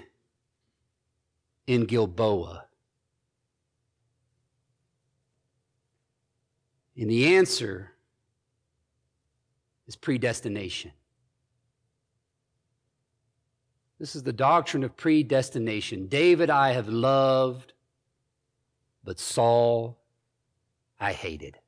in 1.68 1.86
Gilboa? 1.86 2.66
And 6.98 7.08
the 7.08 7.36
answer 7.36 7.92
is 9.88 9.96
predestination. 9.96 10.92
This 14.00 14.15
is 14.15 14.24
the 14.24 14.34
doctrine 14.34 14.84
of 14.84 14.96
predestination. 14.96 16.08
David 16.08 16.50
I 16.50 16.72
have 16.72 16.88
loved, 16.88 17.74
but 19.03 19.20
Saul 19.20 20.00
I 21.00 21.12
hated. 21.12 21.60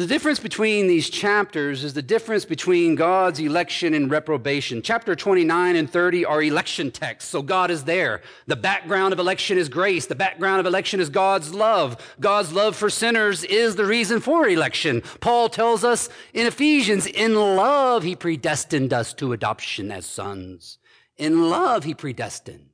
The 0.00 0.06
difference 0.06 0.40
between 0.40 0.86
these 0.86 1.10
chapters 1.10 1.84
is 1.84 1.92
the 1.92 2.00
difference 2.00 2.46
between 2.46 2.94
God's 2.94 3.38
election 3.38 3.92
and 3.92 4.10
reprobation. 4.10 4.80
Chapter 4.80 5.14
29 5.14 5.76
and 5.76 5.90
30 5.90 6.24
are 6.24 6.42
election 6.42 6.90
texts, 6.90 7.30
so 7.30 7.42
God 7.42 7.70
is 7.70 7.84
there. 7.84 8.22
The 8.46 8.56
background 8.56 9.12
of 9.12 9.18
election 9.18 9.58
is 9.58 9.68
grace. 9.68 10.06
The 10.06 10.14
background 10.14 10.58
of 10.58 10.64
election 10.64 11.00
is 11.00 11.10
God's 11.10 11.54
love. 11.54 12.16
God's 12.18 12.50
love 12.50 12.76
for 12.76 12.88
sinners 12.88 13.44
is 13.44 13.76
the 13.76 13.84
reason 13.84 14.20
for 14.20 14.48
election. 14.48 15.02
Paul 15.20 15.50
tells 15.50 15.84
us 15.84 16.08
in 16.32 16.46
Ephesians, 16.46 17.04
in 17.06 17.34
love, 17.34 18.02
he 18.02 18.16
predestined 18.16 18.94
us 18.94 19.12
to 19.12 19.34
adoption 19.34 19.92
as 19.92 20.06
sons. 20.06 20.78
In 21.18 21.50
love, 21.50 21.84
he 21.84 21.92
predestined. 21.92 22.69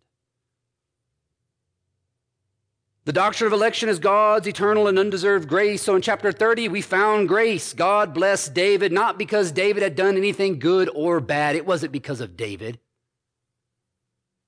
The 3.07 3.13
doctrine 3.13 3.47
of 3.47 3.53
election 3.53 3.89
is 3.89 4.01
God's 4.01 4.49
eternal 4.49 4.89
and 4.89 4.99
undeserved 4.99 5.49
grace. 5.49 5.81
So 5.81 5.95
in 5.95 6.03
chapter 6.03 6.33
30, 6.33 6.67
we 6.69 6.83
found 6.83 7.29
grace. 7.29 7.73
God 7.73 8.13
blessed 8.13 8.53
David, 8.53 8.91
not 8.91 9.17
because 9.17 9.53
David 9.53 9.85
had 9.85 9.95
done 9.95 10.17
anything 10.17 10.59
good 10.59 10.91
or 10.93 11.21
bad. 11.21 11.55
It 11.55 11.65
wasn't 11.65 11.93
because 11.93 12.21
of 12.21 12.37
David, 12.37 12.81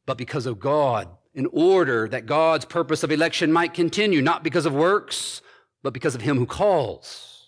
but 0.06 0.18
because 0.18 0.44
of 0.44 0.58
God, 0.58 1.08
in 1.34 1.46
order 1.52 2.08
that 2.08 2.26
God's 2.26 2.64
purpose 2.64 3.04
of 3.04 3.12
election 3.12 3.52
might 3.52 3.74
continue, 3.74 4.20
not 4.20 4.42
because 4.42 4.66
of 4.66 4.74
works, 4.74 5.40
but 5.84 5.92
because 5.92 6.16
of 6.16 6.22
him 6.22 6.36
who 6.36 6.46
calls. 6.46 7.46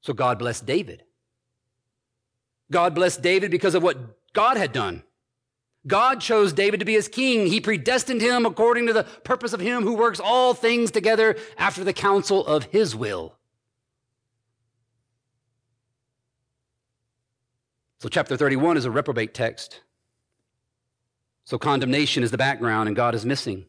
So 0.00 0.14
God 0.14 0.38
blessed 0.38 0.64
David. 0.64 1.02
God 2.72 2.94
blessed 2.94 3.20
David 3.20 3.50
because 3.50 3.74
of 3.74 3.82
what 3.82 3.98
God 4.32 4.56
had 4.56 4.72
done. 4.72 5.02
God 5.86 6.20
chose 6.20 6.52
David 6.52 6.80
to 6.80 6.86
be 6.86 6.94
his 6.94 7.08
king. 7.08 7.46
He 7.46 7.60
predestined 7.60 8.20
him 8.20 8.44
according 8.44 8.86
to 8.88 8.92
the 8.92 9.04
purpose 9.04 9.52
of 9.52 9.60
him 9.60 9.82
who 9.82 9.94
works 9.94 10.18
all 10.18 10.52
things 10.52 10.90
together 10.90 11.36
after 11.56 11.84
the 11.84 11.92
counsel 11.92 12.44
of 12.46 12.64
his 12.64 12.96
will. 12.96 13.34
So, 17.98 18.08
chapter 18.08 18.36
31 18.36 18.76
is 18.76 18.84
a 18.84 18.90
reprobate 18.90 19.32
text. 19.32 19.80
So, 21.44 21.58
condemnation 21.58 22.22
is 22.22 22.30
the 22.30 22.38
background, 22.38 22.88
and 22.88 22.96
God 22.96 23.14
is 23.14 23.24
missing. 23.24 23.66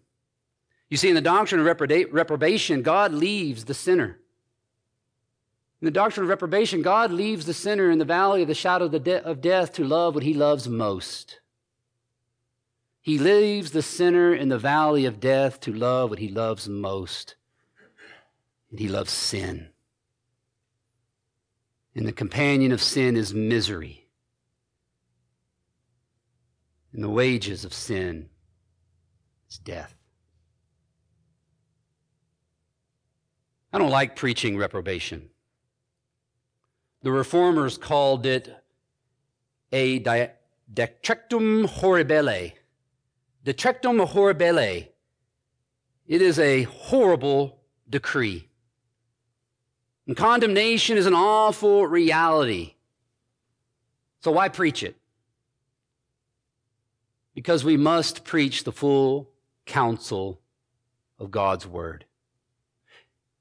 You 0.89 0.97
see, 0.97 1.09
in 1.09 1.15
the 1.15 1.21
doctrine 1.21 1.61
of 1.61 1.65
reprobation, 1.65 2.81
God 2.81 3.13
leaves 3.13 3.65
the 3.65 3.73
sinner. 3.73 4.19
In 5.81 5.85
the 5.85 5.91
doctrine 5.91 6.23
of 6.23 6.29
reprobation, 6.29 6.81
God 6.81 7.11
leaves 7.11 7.45
the 7.45 7.53
sinner 7.53 7.91
in 7.91 7.99
the 7.99 8.05
valley 8.05 8.41
of 8.41 8.47
the 8.47 8.55
shadow 8.55 8.85
of, 8.85 8.91
the 8.91 8.99
de- 8.99 9.23
of 9.23 9.41
death 9.41 9.73
to 9.73 9.83
love 9.83 10.15
what 10.15 10.23
he 10.23 10.33
loves 10.33 10.67
most. 10.67 11.39
He 13.07 13.17
leaves 13.17 13.71
the 13.71 13.81
sinner 13.81 14.35
in 14.35 14.49
the 14.49 14.59
valley 14.59 15.05
of 15.05 15.21
death 15.21 15.61
to 15.61 15.71
love 15.71 16.09
what 16.09 16.19
he 16.19 16.27
loves 16.27 16.67
most. 16.67 17.37
And 18.69 18.81
he 18.81 18.89
loves 18.89 19.13
sin. 19.13 19.69
And 21.95 22.05
the 22.05 22.11
companion 22.11 22.73
of 22.73 22.81
sin 22.81 23.15
is 23.15 23.33
misery. 23.33 24.09
And 26.91 27.01
the 27.01 27.09
wages 27.09 27.63
of 27.63 27.73
sin 27.73 28.27
is 29.49 29.57
death. 29.57 29.95
I 33.71 33.77
don't 33.77 33.89
like 33.89 34.17
preaching 34.17 34.57
reprobation. 34.57 35.29
The 37.03 37.13
reformers 37.13 37.77
called 37.77 38.25
it 38.25 38.53
a 39.71 40.01
decretum 40.01 41.69
horribile, 41.69 42.51
Decretum 43.47 44.05
horribile. 44.05 44.89
It 46.05 46.21
is 46.21 46.37
a 46.37 46.63
horrible 46.63 47.61
decree. 47.89 48.49
And 50.05 50.17
condemnation 50.17 50.97
is 50.97 51.05
an 51.05 51.13
awful 51.13 51.87
reality. 51.87 52.73
So 54.19 54.31
why 54.31 54.49
preach 54.49 54.83
it? 54.83 54.97
Because 57.33 57.63
we 57.63 57.77
must 57.77 58.25
preach 58.25 58.65
the 58.65 58.73
full 58.73 59.29
counsel 59.65 60.41
of 61.17 61.31
God's 61.31 61.65
word. 61.65 62.03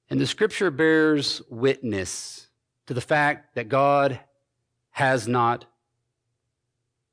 And 0.08 0.20
the 0.20 0.26
scripture 0.26 0.70
bears 0.70 1.42
witness 1.50 2.46
to 2.86 2.94
the 2.94 3.00
fact 3.00 3.56
that 3.56 3.68
God 3.68 4.20
has 4.90 5.26
not 5.26 5.64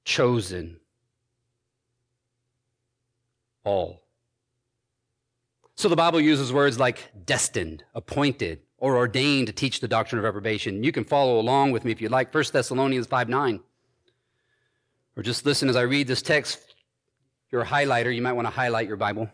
chosen 0.05 0.79
all. 3.63 4.01
So 5.75 5.89
the 5.89 5.95
Bible 5.95 6.21
uses 6.21 6.53
words 6.53 6.79
like 6.79 7.11
destined, 7.25 7.83
appointed, 7.95 8.59
or 8.77 8.97
ordained 8.97 9.47
to 9.47 9.53
teach 9.53 9.79
the 9.79 9.87
doctrine 9.87 10.19
of 10.19 10.25
reprobation. 10.25 10.83
You 10.83 10.91
can 10.91 11.03
follow 11.03 11.39
along 11.39 11.71
with 11.71 11.85
me 11.85 11.91
if 11.91 12.01
you'd 12.01 12.11
like. 12.11 12.33
1 12.33 12.43
Thessalonians 12.51 13.07
5 13.07 13.29
9. 13.29 13.59
Or 15.15 15.23
just 15.23 15.45
listen 15.45 15.69
as 15.69 15.75
I 15.75 15.81
read 15.81 16.07
this 16.07 16.21
text. 16.21 16.57
If 16.57 17.51
You're 17.51 17.61
a 17.61 17.65
highlighter, 17.65 18.13
you 18.13 18.21
might 18.21 18.33
want 18.33 18.47
to 18.47 18.51
highlight 18.51 18.87
your 18.87 18.97
Bible. 18.97 19.29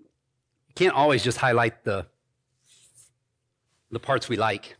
You 0.00 0.74
can't 0.74 0.94
always 0.94 1.22
just 1.22 1.38
highlight 1.38 1.84
the, 1.84 2.06
the 3.90 4.00
parts 4.00 4.28
we 4.28 4.36
like. 4.36 4.76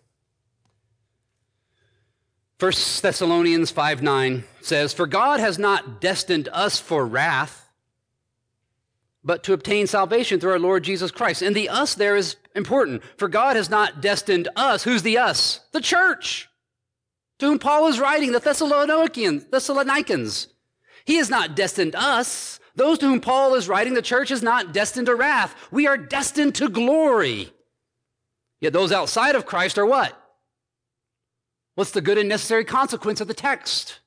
1 2.63 2.71
Thessalonians 3.03 3.73
5 3.73 4.03
9 4.03 4.45
says, 4.61 4.93
For 4.93 5.09
God 5.09 5.41
has 5.41 5.59
not 5.59 6.01
destined 6.01 6.49
us 6.53 6.79
for 6.79 7.05
wrath 7.05 7.63
but 9.25 9.45
to 9.45 9.53
obtain 9.53 9.87
salvation 9.87 10.41
through 10.41 10.53
our 10.53 10.59
Lord 10.59 10.83
Jesus 10.83 11.11
Christ. 11.11 11.43
And 11.43 11.55
the 11.55 11.69
us 11.69 11.95
there 11.95 12.17
is 12.17 12.37
important, 12.55 13.03
for 13.17 13.29
God 13.29 13.57
has 13.57 13.71
not 13.71 14.01
destined 14.01 14.49
us. 14.57 14.85
Who's 14.85 15.03
the 15.03 15.19
us? 15.19 15.61
The 15.73 15.81
church, 15.81 16.49
to 17.39 17.47
whom 17.47 17.59
Paul 17.59 17.89
is 17.89 18.01
writing, 18.01 18.33
the 18.33 18.41
Thessalonians. 18.41 19.45
Thessalonians. 19.47 20.49
He 21.05 21.17
has 21.17 21.31
not 21.31 21.57
destined 21.57 21.95
us. 21.95 22.61
Those 22.75 22.99
to 22.99 23.07
whom 23.07 23.21
Paul 23.21 23.55
is 23.55 23.69
writing, 23.69 23.95
the 23.95 24.03
church 24.03 24.31
is 24.31 24.43
not 24.43 24.73
destined 24.73 25.07
to 25.07 25.15
wrath. 25.15 25.55
We 25.71 25.87
are 25.87 25.97
destined 25.97 26.55
to 26.57 26.69
glory. 26.69 27.53
Yet 28.61 28.73
those 28.73 28.93
outside 28.93 29.35
of 29.35 29.47
Christ 29.47 29.79
are 29.79 29.87
what? 29.87 30.17
What's 31.75 31.93
the 31.93 32.01
good 32.01 32.19
and 32.19 32.29
necessary 32.29 32.65
consequence 32.65 33.21
of 33.21 33.29
the 33.29 33.35
text? 33.35 34.01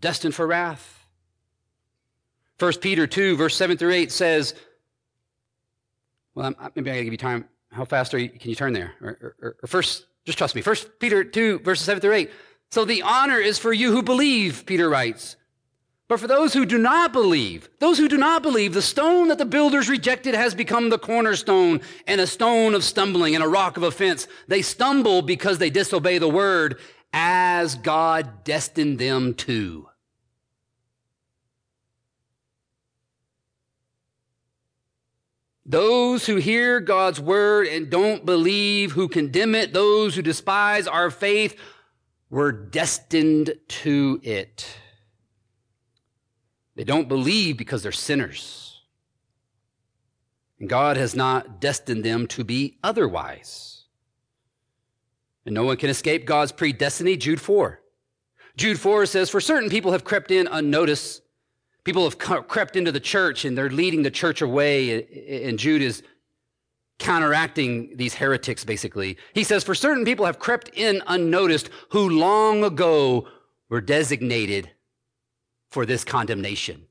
Destined 0.00 0.34
for 0.34 0.46
wrath. 0.46 1.06
1 2.58 2.72
Peter 2.80 3.06
2, 3.06 3.36
verse 3.36 3.56
7 3.56 3.76
through 3.76 3.92
8 3.92 4.12
says, 4.12 4.54
well, 6.34 6.52
maybe 6.74 6.90
I 6.90 6.94
gotta 6.94 7.04
give 7.04 7.12
you 7.12 7.18
time. 7.18 7.48
How 7.70 7.84
fast 7.84 8.14
are 8.14 8.18
you, 8.18 8.28
can 8.28 8.50
you 8.50 8.56
turn 8.56 8.72
there? 8.72 8.92
Or, 9.00 9.36
or, 9.40 9.56
or 9.62 9.66
first, 9.66 10.06
just 10.24 10.38
trust 10.38 10.54
me. 10.54 10.62
1 10.62 10.76
Peter 11.00 11.24
2, 11.24 11.60
verses 11.60 11.84
7 11.84 12.00
through 12.00 12.14
8. 12.14 12.30
So 12.70 12.84
the 12.84 13.02
honor 13.02 13.38
is 13.38 13.58
for 13.58 13.72
you 13.72 13.92
who 13.92 14.02
believe, 14.02 14.66
Peter 14.66 14.88
writes. 14.88 15.36
But 16.06 16.20
for 16.20 16.26
those 16.26 16.52
who 16.52 16.66
do 16.66 16.76
not 16.76 17.12
believe, 17.12 17.70
those 17.78 17.96
who 17.96 18.08
do 18.08 18.18
not 18.18 18.42
believe, 18.42 18.74
the 18.74 18.82
stone 18.82 19.28
that 19.28 19.38
the 19.38 19.46
builders 19.46 19.88
rejected 19.88 20.34
has 20.34 20.54
become 20.54 20.90
the 20.90 20.98
cornerstone 20.98 21.80
and 22.06 22.20
a 22.20 22.26
stone 22.26 22.74
of 22.74 22.84
stumbling 22.84 23.34
and 23.34 23.42
a 23.42 23.48
rock 23.48 23.78
of 23.78 23.82
offense. 23.82 24.28
They 24.46 24.60
stumble 24.60 25.22
because 25.22 25.58
they 25.58 25.70
disobey 25.70 26.18
the 26.18 26.28
word 26.28 26.78
as 27.14 27.76
God 27.76 28.44
destined 28.44 28.98
them 28.98 29.32
to. 29.34 29.88
Those 35.64 36.26
who 36.26 36.36
hear 36.36 36.80
God's 36.80 37.18
word 37.18 37.66
and 37.66 37.88
don't 37.88 38.26
believe, 38.26 38.92
who 38.92 39.08
condemn 39.08 39.54
it, 39.54 39.72
those 39.72 40.14
who 40.14 40.20
despise 40.20 40.86
our 40.86 41.10
faith, 41.10 41.58
were 42.28 42.52
destined 42.52 43.54
to 43.68 44.20
it. 44.22 44.76
They 46.76 46.84
don't 46.84 47.08
believe 47.08 47.56
because 47.56 47.82
they're 47.82 47.92
sinners. 47.92 48.82
And 50.58 50.68
God 50.68 50.96
has 50.96 51.14
not 51.14 51.60
destined 51.60 52.04
them 52.04 52.26
to 52.28 52.44
be 52.44 52.78
otherwise. 52.82 53.84
And 55.46 55.54
no 55.54 55.64
one 55.64 55.76
can 55.76 55.90
escape 55.90 56.26
God's 56.26 56.52
predestiny, 56.52 57.18
Jude 57.18 57.40
4. 57.40 57.80
Jude 58.56 58.78
4 58.78 59.06
says, 59.06 59.30
For 59.30 59.40
certain 59.40 59.68
people 59.68 59.92
have 59.92 60.04
crept 60.04 60.30
in 60.30 60.46
unnoticed 60.46 61.22
People 61.84 62.04
have 62.04 62.18
crept 62.18 62.76
into 62.76 62.90
the 62.90 63.00
church 63.00 63.44
and 63.44 63.56
they're 63.56 63.68
leading 63.68 64.02
the 64.02 64.10
church 64.10 64.40
away, 64.40 65.46
and 65.46 65.58
Jude 65.58 65.82
is 65.82 66.02
counteracting 66.98 67.94
these 67.96 68.14
heretics, 68.14 68.64
basically. 68.64 69.18
He 69.34 69.44
says, 69.44 69.62
For 69.62 69.74
certain 69.74 70.06
people 70.06 70.24
have 70.24 70.38
crept 70.38 70.70
in 70.72 71.02
unnoticed 71.06 71.68
who 71.90 72.08
long 72.08 72.64
ago 72.64 73.28
were 73.68 73.82
designated 73.82 74.70
for 75.74 75.84
this 75.84 76.04
condemnation. 76.04 76.86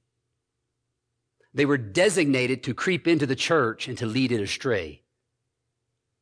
They 1.54 1.66
were 1.66 1.78
designated 1.78 2.64
to 2.64 2.74
creep 2.74 3.08
into 3.08 3.26
the 3.26 3.34
church 3.34 3.88
and 3.88 3.98
to 4.00 4.06
lead 4.06 4.34
it 4.34 4.42
astray, 4.42 5.04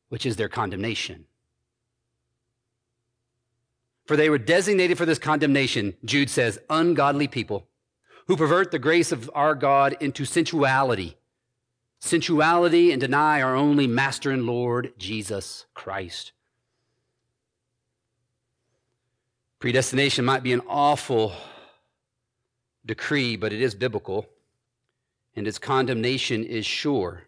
which 0.10 0.28
is 0.28 0.36
their 0.36 0.47
condemnation. 0.47 1.26
For 4.06 4.15
they 4.15 4.30
were 4.30 4.38
designated 4.38 5.00
for 5.00 5.08
this 5.08 5.17
condemnation, 5.17 5.95
Jude 6.06 6.30
says, 6.30 6.60
ungodly 6.69 7.28
people 7.28 7.65
who 8.28 8.38
pervert 8.38 8.69
the 8.69 8.78
grace 8.78 9.12
of 9.12 9.32
our 9.34 9.56
God 9.56 9.97
into 10.00 10.24
sensuality, 10.24 11.17
sensuality 12.00 12.91
and 12.91 13.02
deny 13.02 13.41
our 13.41 13.56
only 13.56 13.88
Master 13.88 14.30
and 14.30 14.45
Lord, 14.45 14.93
Jesus 15.00 15.65
Christ. 15.74 16.32
Predestination 19.58 20.26
might 20.26 20.43
be 20.43 20.54
an 20.54 20.62
awful 20.67 21.34
decree, 22.86 23.36
but 23.36 23.54
it 23.54 23.62
is 23.62 23.76
biblical, 23.76 24.28
and 25.36 25.48
its 25.48 25.60
condemnation 25.60 26.44
is 26.44 26.65
sure. 26.65 27.24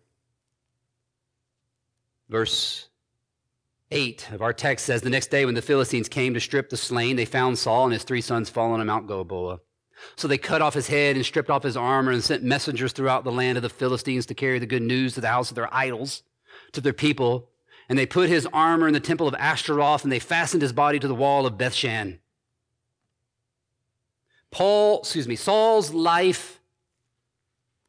Verse 2.29 2.89
8 3.91 4.31
of 4.31 4.41
our 4.41 4.53
text 4.53 4.85
says 4.85 5.01
The 5.01 5.09
next 5.09 5.29
day, 5.29 5.45
when 5.45 5.55
the 5.55 5.61
Philistines 5.61 6.09
came 6.09 6.33
to 6.33 6.39
strip 6.39 6.69
the 6.69 6.77
slain, 6.77 7.15
they 7.15 7.25
found 7.25 7.57
Saul 7.57 7.85
and 7.85 7.93
his 7.93 8.03
three 8.03 8.21
sons 8.21 8.49
fallen 8.49 8.81
on 8.81 8.87
Mount 8.87 9.07
Gilboa. 9.07 9.59
So 10.15 10.27
they 10.27 10.37
cut 10.37 10.61
off 10.61 10.73
his 10.73 10.87
head 10.87 11.15
and 11.15 11.25
stripped 11.25 11.49
off 11.49 11.63
his 11.63 11.77
armor 11.77 12.11
and 12.11 12.23
sent 12.23 12.43
messengers 12.43 12.91
throughout 12.91 13.23
the 13.23 13.31
land 13.31 13.57
of 13.57 13.61
the 13.61 13.69
Philistines 13.69 14.25
to 14.25 14.33
carry 14.33 14.59
the 14.59 14.65
good 14.65 14.81
news 14.81 15.13
to 15.13 15.21
the 15.21 15.27
house 15.27 15.49
of 15.49 15.55
their 15.55 15.73
idols, 15.73 16.23
to 16.71 16.81
their 16.81 16.93
people. 16.93 17.49
And 17.87 17.97
they 17.97 18.05
put 18.05 18.29
his 18.29 18.47
armor 18.51 18.87
in 18.87 18.93
the 18.93 18.99
temple 18.99 19.27
of 19.27 19.35
Ashtaroth 19.35 20.03
and 20.03 20.11
they 20.11 20.19
fastened 20.19 20.61
his 20.61 20.73
body 20.73 20.99
to 20.99 21.07
the 21.07 21.15
wall 21.15 21.45
of 21.45 21.57
Bethshan. 21.57 22.19
Paul, 24.53 24.99
excuse 24.99 25.27
me, 25.27 25.35
Saul's 25.35 25.91
life, 25.91 26.61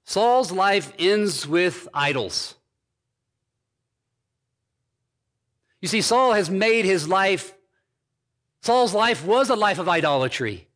Saul's 0.05 0.51
life 0.51 0.93
ends 0.99 1.47
with 1.47 1.87
idols. 1.93 2.55
You 5.83 5.89
see, 5.89 6.01
Saul 6.01 6.33
has 6.33 6.49
made 6.49 6.87
his 6.87 7.07
life, 7.07 7.55
Saul's 8.63 8.95
life 8.95 9.25
was 9.27 9.51
a 9.51 9.57
life 9.57 9.79
of 9.79 9.91
idolatry. 9.91 10.67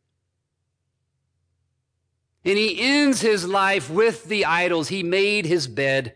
And 2.45 2.57
he 2.57 2.79
ends 2.79 3.19
his 3.19 3.45
life 3.45 3.89
with 3.89 4.25
the 4.25 4.45
idols. 4.45 4.87
He 4.87 5.03
made 5.03 5.45
his 5.45 5.67
bed. 5.67 6.15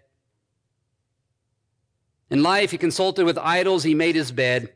In 2.30 2.42
life, 2.44 2.72
he 2.72 2.78
consulted 2.78 3.26
with 3.26 3.38
idols, 3.38 3.84
he 3.84 3.94
made 3.94 4.16
his 4.16 4.32
bed. 4.32 4.74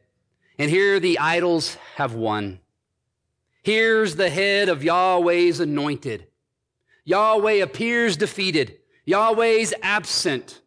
And 0.60 0.70
here 0.70 1.00
the 1.00 1.20
idols 1.20 1.78
have 1.96 2.14
won. 2.14 2.60
Here's 3.68 4.16
the 4.16 4.30
head 4.30 4.70
of 4.70 4.82
Yahweh's 4.82 5.60
anointed. 5.60 6.26
Yahweh 7.04 7.56
appears 7.56 8.16
defeated. 8.16 8.78
Yahweh's 9.04 9.74
absent. 9.84 10.62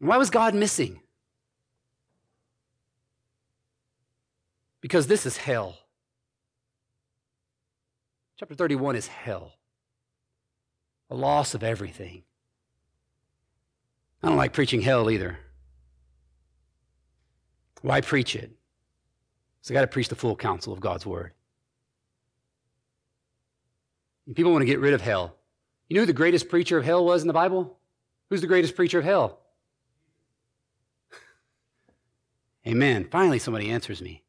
Why 0.00 0.18
was 0.18 0.28
God 0.28 0.54
missing? 0.54 1.00
Because 4.82 5.06
this 5.06 5.24
is 5.24 5.38
hell. 5.38 5.78
Chapter 8.36 8.54
31 8.54 8.96
is 8.96 9.06
hell, 9.06 9.54
a 11.08 11.14
loss 11.14 11.54
of 11.54 11.62
everything. 11.62 12.22
I 14.22 14.28
don't 14.28 14.36
like 14.36 14.52
preaching 14.52 14.82
hell 14.82 15.10
either. 15.10 15.38
Why 17.80 18.02
preach 18.02 18.36
it? 18.36 18.57
So 19.68 19.74
I 19.74 19.76
got 19.76 19.80
to 19.82 19.88
preach 19.88 20.08
the 20.08 20.14
full 20.14 20.34
counsel 20.34 20.72
of 20.72 20.80
God's 20.80 21.04
word. 21.04 21.32
And 24.26 24.34
people 24.34 24.50
want 24.50 24.62
to 24.62 24.66
get 24.66 24.78
rid 24.78 24.94
of 24.94 25.02
hell. 25.02 25.34
You 25.88 25.96
know 25.96 26.00
who 26.00 26.06
the 26.06 26.14
greatest 26.14 26.48
preacher 26.48 26.78
of 26.78 26.86
hell 26.86 27.04
was 27.04 27.20
in 27.20 27.28
the 27.28 27.34
Bible? 27.34 27.76
Who's 28.30 28.40
the 28.40 28.46
greatest 28.46 28.74
preacher 28.74 29.00
of 29.00 29.04
hell? 29.04 29.40
Amen. 32.66 33.08
Finally, 33.10 33.40
somebody 33.40 33.68
answers 33.68 34.00
me. 34.00 34.22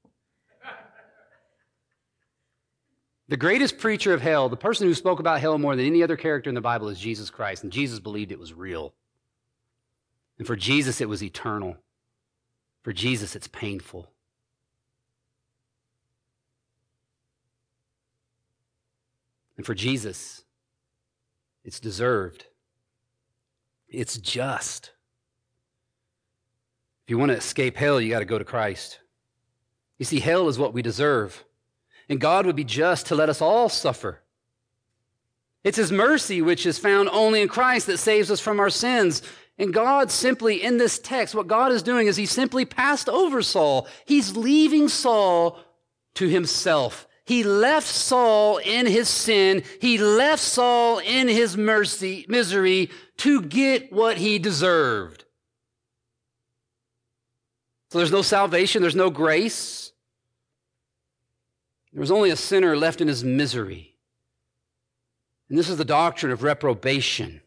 The 3.29 3.37
greatest 3.37 3.77
preacher 3.77 4.13
of 4.13 4.21
hell, 4.21 4.49
the 4.49 4.57
person 4.57 4.87
who 4.87 4.93
spoke 4.93 5.21
about 5.21 5.39
hell 5.39 5.57
more 5.57 5.77
than 5.77 5.85
any 5.85 6.03
other 6.03 6.17
character 6.17 6.49
in 6.49 6.55
the 6.55 6.59
Bible, 6.59 6.89
is 6.89 6.99
Jesus 6.99 7.29
Christ, 7.29 7.63
and 7.63 7.71
Jesus 7.71 8.01
believed 8.01 8.33
it 8.33 8.39
was 8.39 8.53
real. 8.53 8.93
And 10.37 10.45
for 10.45 10.57
Jesus, 10.57 10.99
it 10.99 11.07
was 11.07 11.23
eternal. 11.23 11.77
For 12.83 12.91
Jesus, 12.91 13.37
it's 13.37 13.47
painful. 13.47 14.09
And 19.59 19.65
for 19.65 19.75
Jesus, 19.75 20.41
it's 21.65 21.81
deserved. 21.81 22.45
It's 23.89 24.17
just. 24.17 24.93
If 27.03 27.09
you 27.09 27.17
want 27.17 27.31
to 27.31 27.37
escape 27.37 27.75
hell, 27.75 27.99
you 27.99 28.09
got 28.09 28.19
to 28.19 28.25
go 28.25 28.39
to 28.39 28.45
Christ. 28.45 29.01
You 29.97 30.05
see, 30.05 30.21
hell 30.21 30.47
is 30.47 30.57
what 30.57 30.73
we 30.73 30.81
deserve. 30.81 31.43
And 32.07 32.21
God 32.21 32.45
would 32.45 32.55
be 32.55 32.63
just 32.63 33.07
to 33.07 33.15
let 33.15 33.27
us 33.27 33.41
all 33.41 33.67
suffer. 33.67 34.21
It's 35.65 35.75
His 35.75 35.91
mercy, 35.91 36.41
which 36.41 36.65
is 36.65 36.79
found 36.79 37.09
only 37.09 37.41
in 37.41 37.49
Christ, 37.49 37.87
that 37.87 37.97
saves 37.97 38.31
us 38.31 38.39
from 38.39 38.61
our 38.61 38.69
sins. 38.69 39.21
And 39.57 39.73
God 39.73 40.09
simply, 40.09 40.63
in 40.63 40.77
this 40.77 40.99
text, 40.99 41.35
what 41.35 41.47
God 41.47 41.73
is 41.73 41.83
doing 41.83 42.07
is 42.07 42.15
He 42.15 42.27
simply 42.27 42.63
passed 42.63 43.09
over 43.09 43.41
Saul. 43.41 43.89
He's 44.05 44.37
leaving 44.37 44.87
Saul 44.87 45.59
to 46.13 46.29
himself. 46.29 47.08
He 47.29 47.43
left 47.43 47.85
Saul 47.85 48.57
in 48.57 48.87
his 48.87 49.07
sin. 49.07 49.61
He 49.79 49.99
left 49.99 50.41
Saul 50.41 50.97
in 50.97 51.27
his 51.27 51.55
mercy, 51.55 52.25
misery 52.27 52.89
to 53.17 53.43
get 53.43 53.93
what 53.93 54.17
he 54.17 54.39
deserved. 54.39 55.25
So 57.91 57.99
there's 57.99 58.11
no 58.11 58.23
salvation, 58.23 58.81
there's 58.81 58.95
no 58.95 59.11
grace. 59.11 59.91
There 61.93 61.99
was 61.99 62.09
only 62.09 62.31
a 62.31 62.35
sinner 62.35 62.75
left 62.75 62.99
in 62.99 63.07
his 63.07 63.23
misery. 63.23 63.95
And 65.49 65.55
this 65.55 65.69
is 65.69 65.77
the 65.77 65.85
doctrine 65.85 66.31
of 66.31 66.41
reprobation. 66.41 67.41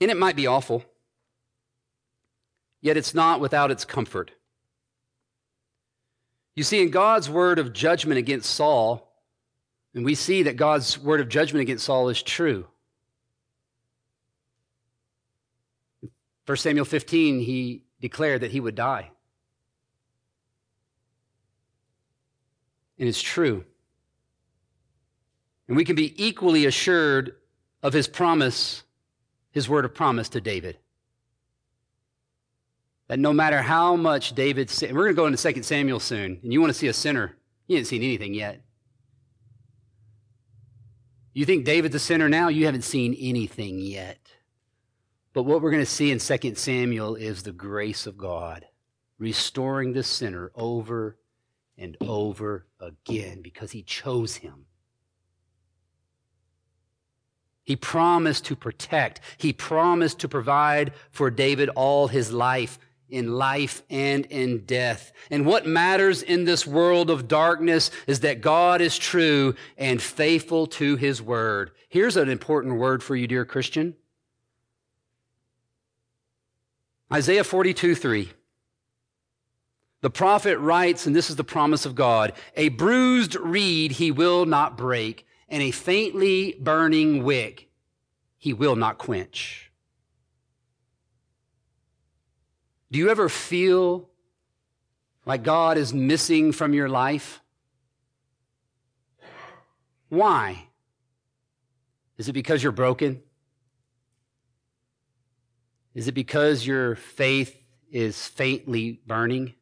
And 0.00 0.08
it 0.08 0.16
might 0.16 0.36
be 0.36 0.46
awful, 0.46 0.84
yet 2.80 2.96
it's 2.96 3.12
not 3.12 3.40
without 3.40 3.72
its 3.72 3.84
comfort. 3.84 4.30
You 6.54 6.62
see, 6.62 6.82
in 6.82 6.90
God's 6.90 7.30
word 7.30 7.58
of 7.58 7.72
judgment 7.72 8.18
against 8.18 8.50
Saul, 8.50 9.10
and 9.94 10.04
we 10.04 10.14
see 10.14 10.42
that 10.44 10.56
God's 10.56 10.98
word 10.98 11.20
of 11.20 11.28
judgment 11.28 11.62
against 11.62 11.84
Saul 11.84 12.08
is 12.08 12.22
true. 12.22 12.66
1 16.46 16.56
Samuel 16.56 16.84
15, 16.84 17.40
he 17.40 17.84
declared 18.00 18.42
that 18.42 18.50
he 18.50 18.60
would 18.60 18.74
die. 18.74 19.10
And 22.98 23.08
it's 23.08 23.22
true. 23.22 23.64
And 25.68 25.76
we 25.76 25.84
can 25.84 25.96
be 25.96 26.22
equally 26.22 26.66
assured 26.66 27.36
of 27.82 27.92
his 27.92 28.08
promise, 28.08 28.82
his 29.52 29.68
word 29.68 29.84
of 29.84 29.94
promise 29.94 30.28
to 30.30 30.40
David 30.40 30.78
that 33.12 33.18
no 33.18 33.30
matter 33.30 33.60
how 33.60 33.94
much 33.94 34.34
David 34.34 34.70
sinned, 34.70 34.96
we're 34.96 35.02
going 35.02 35.14
to 35.14 35.20
go 35.20 35.26
into 35.26 35.52
2 35.52 35.62
Samuel 35.64 36.00
soon, 36.00 36.40
and 36.42 36.50
you 36.50 36.62
want 36.62 36.72
to 36.72 36.78
see 36.78 36.86
a 36.86 36.94
sinner. 36.94 37.36
You 37.66 37.76
haven't 37.76 37.88
seen 37.88 38.02
anything 38.02 38.32
yet. 38.32 38.62
You 41.34 41.44
think 41.44 41.66
David's 41.66 41.94
a 41.94 41.98
sinner 41.98 42.30
now? 42.30 42.48
You 42.48 42.64
haven't 42.64 42.84
seen 42.84 43.14
anything 43.20 43.80
yet. 43.80 44.32
But 45.34 45.42
what 45.42 45.60
we're 45.60 45.70
going 45.70 45.84
to 45.84 45.90
see 45.90 46.10
in 46.10 46.20
2 46.20 46.54
Samuel 46.54 47.16
is 47.16 47.42
the 47.42 47.52
grace 47.52 48.06
of 48.06 48.16
God 48.16 48.64
restoring 49.18 49.92
the 49.92 50.04
sinner 50.04 50.50
over 50.54 51.18
and 51.76 51.98
over 52.00 52.64
again 52.80 53.42
because 53.42 53.72
he 53.72 53.82
chose 53.82 54.36
him. 54.36 54.64
He 57.62 57.76
promised 57.76 58.46
to 58.46 58.56
protect. 58.56 59.20
He 59.36 59.52
promised 59.52 60.20
to 60.20 60.28
provide 60.28 60.94
for 61.10 61.30
David 61.30 61.68
all 61.68 62.08
his 62.08 62.32
life 62.32 62.78
in 63.12 63.34
life 63.34 63.82
and 63.90 64.24
in 64.26 64.64
death. 64.64 65.12
And 65.30 65.44
what 65.44 65.66
matters 65.66 66.22
in 66.22 66.44
this 66.44 66.66
world 66.66 67.10
of 67.10 67.28
darkness 67.28 67.90
is 68.06 68.20
that 68.20 68.40
God 68.40 68.80
is 68.80 68.98
true 68.98 69.54
and 69.76 70.00
faithful 70.00 70.66
to 70.68 70.96
his 70.96 71.20
word. 71.20 71.70
Here's 71.90 72.16
an 72.16 72.30
important 72.30 72.76
word 72.76 73.02
for 73.02 73.14
you, 73.14 73.26
dear 73.26 73.44
Christian. 73.44 73.94
Isaiah 77.12 77.44
42 77.44 77.94
3. 77.94 78.30
The 80.00 80.10
prophet 80.10 80.58
writes, 80.58 81.06
and 81.06 81.14
this 81.14 81.30
is 81.30 81.36
the 81.36 81.44
promise 81.44 81.86
of 81.86 81.94
God 81.94 82.32
a 82.56 82.70
bruised 82.70 83.36
reed 83.36 83.92
he 83.92 84.10
will 84.10 84.46
not 84.46 84.78
break, 84.78 85.26
and 85.48 85.62
a 85.62 85.70
faintly 85.70 86.56
burning 86.58 87.22
wick 87.24 87.68
he 88.38 88.54
will 88.54 88.74
not 88.74 88.96
quench. 88.96 89.71
Do 92.92 92.98
you 92.98 93.08
ever 93.08 93.30
feel 93.30 94.10
like 95.24 95.42
God 95.42 95.78
is 95.78 95.94
missing 95.94 96.52
from 96.52 96.74
your 96.74 96.90
life? 96.90 97.40
Why? 100.10 100.66
Is 102.18 102.28
it 102.28 102.34
because 102.34 102.62
you're 102.62 102.70
broken? 102.70 103.22
Is 105.94 106.06
it 106.06 106.12
because 106.12 106.66
your 106.66 106.96
faith 106.96 107.56
is 107.90 108.26
faintly 108.28 109.00
burning? 109.06 109.54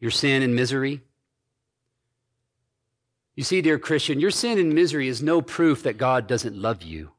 Your 0.00 0.10
sin 0.10 0.42
and 0.42 0.56
misery? 0.56 1.02
You 3.34 3.44
see, 3.44 3.60
dear 3.60 3.78
Christian, 3.78 4.18
your 4.18 4.30
sin 4.30 4.58
and 4.58 4.72
misery 4.72 5.08
is 5.08 5.22
no 5.22 5.42
proof 5.42 5.82
that 5.82 5.98
God 5.98 6.26
doesn't 6.26 6.56
love 6.56 6.82
you. 6.82 7.10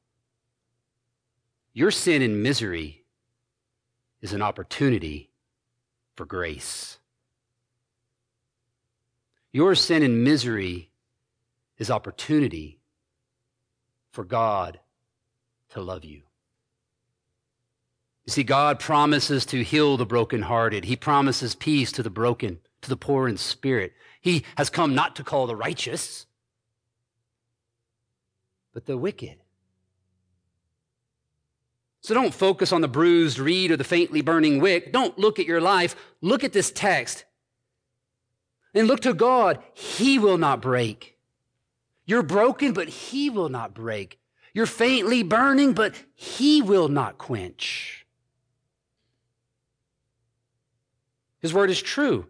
Your 1.74 1.92
sin 1.92 2.24
and 2.24 2.42
misery 2.42 3.04
is 4.22 4.34
an 4.34 4.42
opportunity 4.42 5.30
for 6.16 6.26
grace. 6.26 6.98
Your 9.52 9.76
sin 9.76 10.04
and 10.04 10.24
misery 10.24 10.90
is 11.78 11.90
opportunity 11.90 12.80
for 14.12 14.24
God 14.24 14.80
to 15.70 15.82
love 15.82 16.04
you. 16.04 16.24
You 18.26 18.34
see, 18.34 18.44
God 18.44 18.80
promises 18.80 19.46
to 19.48 19.64
heal 19.64 19.96
the 19.96 20.06
brokenhearted. 20.06 20.86
He 20.86 20.96
promises 20.96 21.56
peace 21.56 21.92
to 21.94 22.04
the 22.04 22.10
broken, 22.10 22.60
to 22.82 22.90
the 22.90 22.98
poor 22.98 23.28
in 23.28 23.38
spirit. 23.38 23.94
He 24.20 24.44
has 24.58 24.70
come 24.70 24.94
not 24.94 25.16
to 25.16 25.24
call 25.24 25.48
the 25.48 25.56
righteous, 25.56 26.26
but 28.74 28.86
the 28.86 28.98
wicked. 28.98 29.38
So 32.08 32.14
don't 32.14 32.34
focus 32.34 32.72
on 32.72 32.80
the 32.80 32.88
bruised 32.88 33.38
reed 33.38 33.70
or 33.70 33.76
the 33.76 33.84
faintly 33.84 34.22
burning 34.22 34.62
wick. 34.62 34.94
Don't 34.94 35.20
look 35.20 35.40
at 35.40 35.46
your 35.46 35.60
life. 35.60 35.94
Look 36.22 36.46
at 36.46 36.54
this 36.54 36.72
text. 36.72 37.26
And 38.74 38.88
look 38.88 39.02
to 39.02 39.14
God. 39.14 39.62
He 39.74 40.18
will 40.18 40.38
not 40.38 40.62
break. 40.62 41.18
You're 42.06 42.24
broken, 42.24 42.72
but 42.72 42.88
He 42.88 43.30
will 43.30 43.50
not 43.50 43.74
break. 43.74 44.22
You're 44.54 44.68
faintly 44.68 45.22
burning, 45.22 45.74
but 45.74 45.96
He 46.14 46.62
will 46.62 46.88
not 46.88 47.18
quench. 47.18 48.06
His 51.40 51.54
word 51.54 51.70
is 51.70 51.82
true. 51.82 52.28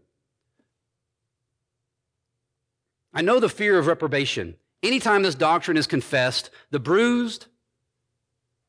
I 3.13 3.21
know 3.21 3.39
the 3.39 3.47
fear 3.47 3.77
of 3.77 3.85
reprobation. 3.85 4.55
Anytime 4.81 5.21
this 5.21 5.35
doctrine 5.35 5.77
is 5.77 5.85
confessed, 5.85 6.49
the 6.71 6.79
bruised, 6.79 7.45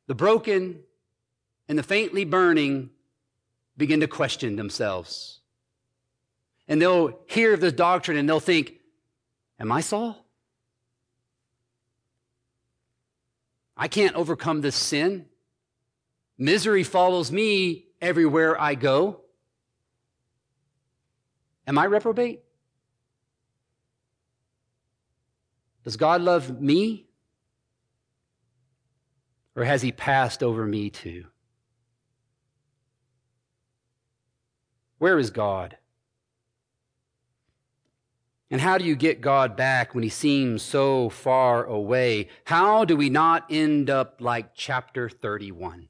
the 0.07 0.15
broken, 0.15 0.81
and 1.69 1.79
the 1.79 1.83
faintly 1.83 2.25
burning 2.25 2.91
begin 3.77 4.01
to 4.01 4.09
question 4.09 4.57
themselves. 4.57 5.41
And 6.67 6.81
they'll 6.81 7.19
hear 7.27 7.57
this 7.57 7.73
doctrine 7.73 8.17
and 8.17 8.29
they'll 8.29 8.41
think, 8.41 8.75
Am 9.61 9.73
I 9.73 9.81
Saul? 9.81 10.25
I 13.77 13.89
can't 13.89 14.15
overcome 14.15 14.61
this 14.61 14.77
sin. 14.77 15.27
Misery 16.37 16.85
follows 16.85 17.33
me 17.33 17.87
everywhere 18.01 18.61
I 18.61 18.75
go. 18.75 19.21
Am 21.67 21.77
I 21.79 21.85
reprobate? 21.85 22.41
Does 25.85 25.97
God 25.97 26.21
love 26.21 26.61
me? 26.61 27.07
Or 29.57 29.65
has 29.65 29.83
he 29.83 29.91
passed 29.91 30.43
over 30.43 30.65
me 30.65 30.91
too? 30.91 31.25
Where 34.99 35.19
is 35.19 35.31
God? 35.31 35.77
And 38.51 38.61
how 38.61 38.79
do 38.79 38.85
you 38.85 38.97
get 38.97 39.21
God 39.21 39.57
back 39.57 39.95
when 39.95 40.03
he 40.03 40.09
seems 40.09 40.63
so 40.63 41.11
far 41.11 41.65
away? 41.65 42.29
How 42.45 42.85
do 42.85 42.97
we 42.97 43.11
not 43.11 43.45
end 43.51 43.91
up 43.91 44.17
like 44.21 44.55
chapter 44.55 45.09
31? 45.09 45.89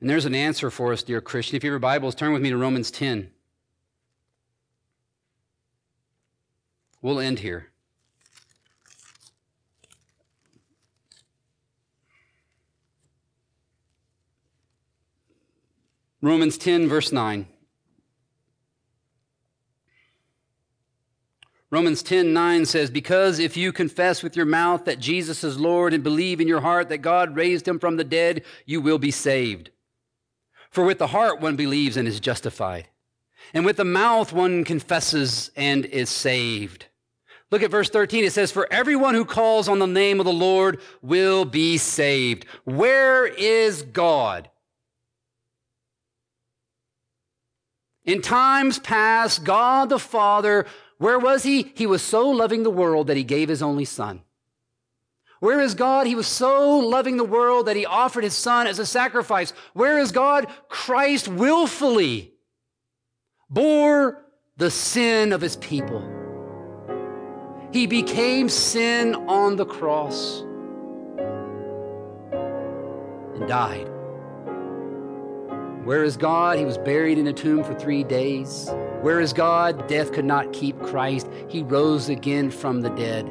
And 0.00 0.10
there's 0.10 0.26
an 0.26 0.34
answer 0.34 0.70
for 0.70 0.92
us, 0.92 1.02
dear 1.02 1.22
Christian. 1.22 1.56
If 1.56 1.64
you 1.64 1.70
have 1.70 1.72
your 1.72 1.78
Bibles, 1.78 2.14
turn 2.14 2.32
with 2.32 2.42
me 2.42 2.50
to 2.50 2.56
Romans 2.56 2.90
10. 2.90 3.30
We'll 7.00 7.18
end 7.18 7.38
here. 7.38 7.70
Romans 16.26 16.58
10, 16.58 16.88
verse 16.88 17.12
9. 17.12 17.46
Romans 21.70 22.02
10 22.02 22.32
9 22.32 22.66
says, 22.66 22.90
Because 22.90 23.38
if 23.38 23.56
you 23.56 23.72
confess 23.72 24.24
with 24.24 24.34
your 24.34 24.44
mouth 24.44 24.86
that 24.86 24.98
Jesus 24.98 25.44
is 25.44 25.60
Lord 25.60 25.94
and 25.94 26.02
believe 26.02 26.40
in 26.40 26.48
your 26.48 26.62
heart 26.62 26.88
that 26.88 26.98
God 26.98 27.36
raised 27.36 27.68
him 27.68 27.78
from 27.78 27.96
the 27.96 28.02
dead, 28.02 28.42
you 28.64 28.80
will 28.80 28.98
be 28.98 29.12
saved. 29.12 29.70
For 30.68 30.84
with 30.84 30.98
the 30.98 31.06
heart 31.06 31.40
one 31.40 31.54
believes 31.54 31.96
and 31.96 32.08
is 32.08 32.18
justified, 32.18 32.88
and 33.54 33.64
with 33.64 33.76
the 33.76 33.84
mouth 33.84 34.32
one 34.32 34.64
confesses 34.64 35.52
and 35.54 35.84
is 35.84 36.10
saved. 36.10 36.86
Look 37.52 37.62
at 37.62 37.70
verse 37.70 37.88
13. 37.88 38.24
It 38.24 38.32
says, 38.32 38.50
For 38.50 38.66
everyone 38.72 39.14
who 39.14 39.24
calls 39.24 39.68
on 39.68 39.78
the 39.78 39.86
name 39.86 40.18
of 40.18 40.26
the 40.26 40.32
Lord 40.32 40.80
will 41.02 41.44
be 41.44 41.78
saved. 41.78 42.46
Where 42.64 43.26
is 43.26 43.82
God? 43.82 44.50
In 48.06 48.22
times 48.22 48.78
past, 48.78 49.44
God 49.44 49.90
the 49.90 49.98
Father 49.98 50.64
where 50.98 51.18
was 51.18 51.42
he? 51.42 51.72
He 51.74 51.86
was 51.86 52.02
so 52.02 52.28
loving 52.30 52.62
the 52.62 52.70
world 52.70 53.08
that 53.08 53.16
he 53.16 53.24
gave 53.24 53.48
his 53.48 53.62
only 53.62 53.84
son. 53.84 54.22
Where 55.40 55.60
is 55.60 55.74
God? 55.74 56.06
He 56.06 56.14
was 56.14 56.26
so 56.26 56.78
loving 56.78 57.18
the 57.18 57.24
world 57.24 57.66
that 57.66 57.76
he 57.76 57.84
offered 57.84 58.24
his 58.24 58.34
son 58.34 58.66
as 58.66 58.78
a 58.78 58.86
sacrifice. 58.86 59.52
Where 59.74 59.98
is 59.98 60.10
God? 60.10 60.46
Christ 60.68 61.28
willfully 61.28 62.32
bore 63.50 64.24
the 64.56 64.70
sin 64.70 65.34
of 65.34 65.42
his 65.42 65.56
people. 65.56 66.02
He 67.70 67.86
became 67.86 68.48
sin 68.48 69.14
on 69.14 69.56
the 69.56 69.66
cross 69.66 70.40
and 73.34 73.46
died. 73.46 73.90
Where 75.86 76.02
is 76.02 76.16
God? 76.16 76.58
He 76.58 76.64
was 76.64 76.78
buried 76.78 77.16
in 77.16 77.28
a 77.28 77.32
tomb 77.32 77.62
for 77.62 77.72
three 77.72 78.02
days. 78.02 78.68
Where 79.02 79.20
is 79.20 79.32
God? 79.32 79.86
Death 79.86 80.12
could 80.12 80.24
not 80.24 80.52
keep 80.52 80.76
Christ. 80.82 81.28
He 81.46 81.62
rose 81.62 82.08
again 82.08 82.50
from 82.50 82.80
the 82.80 82.90
dead. 82.90 83.22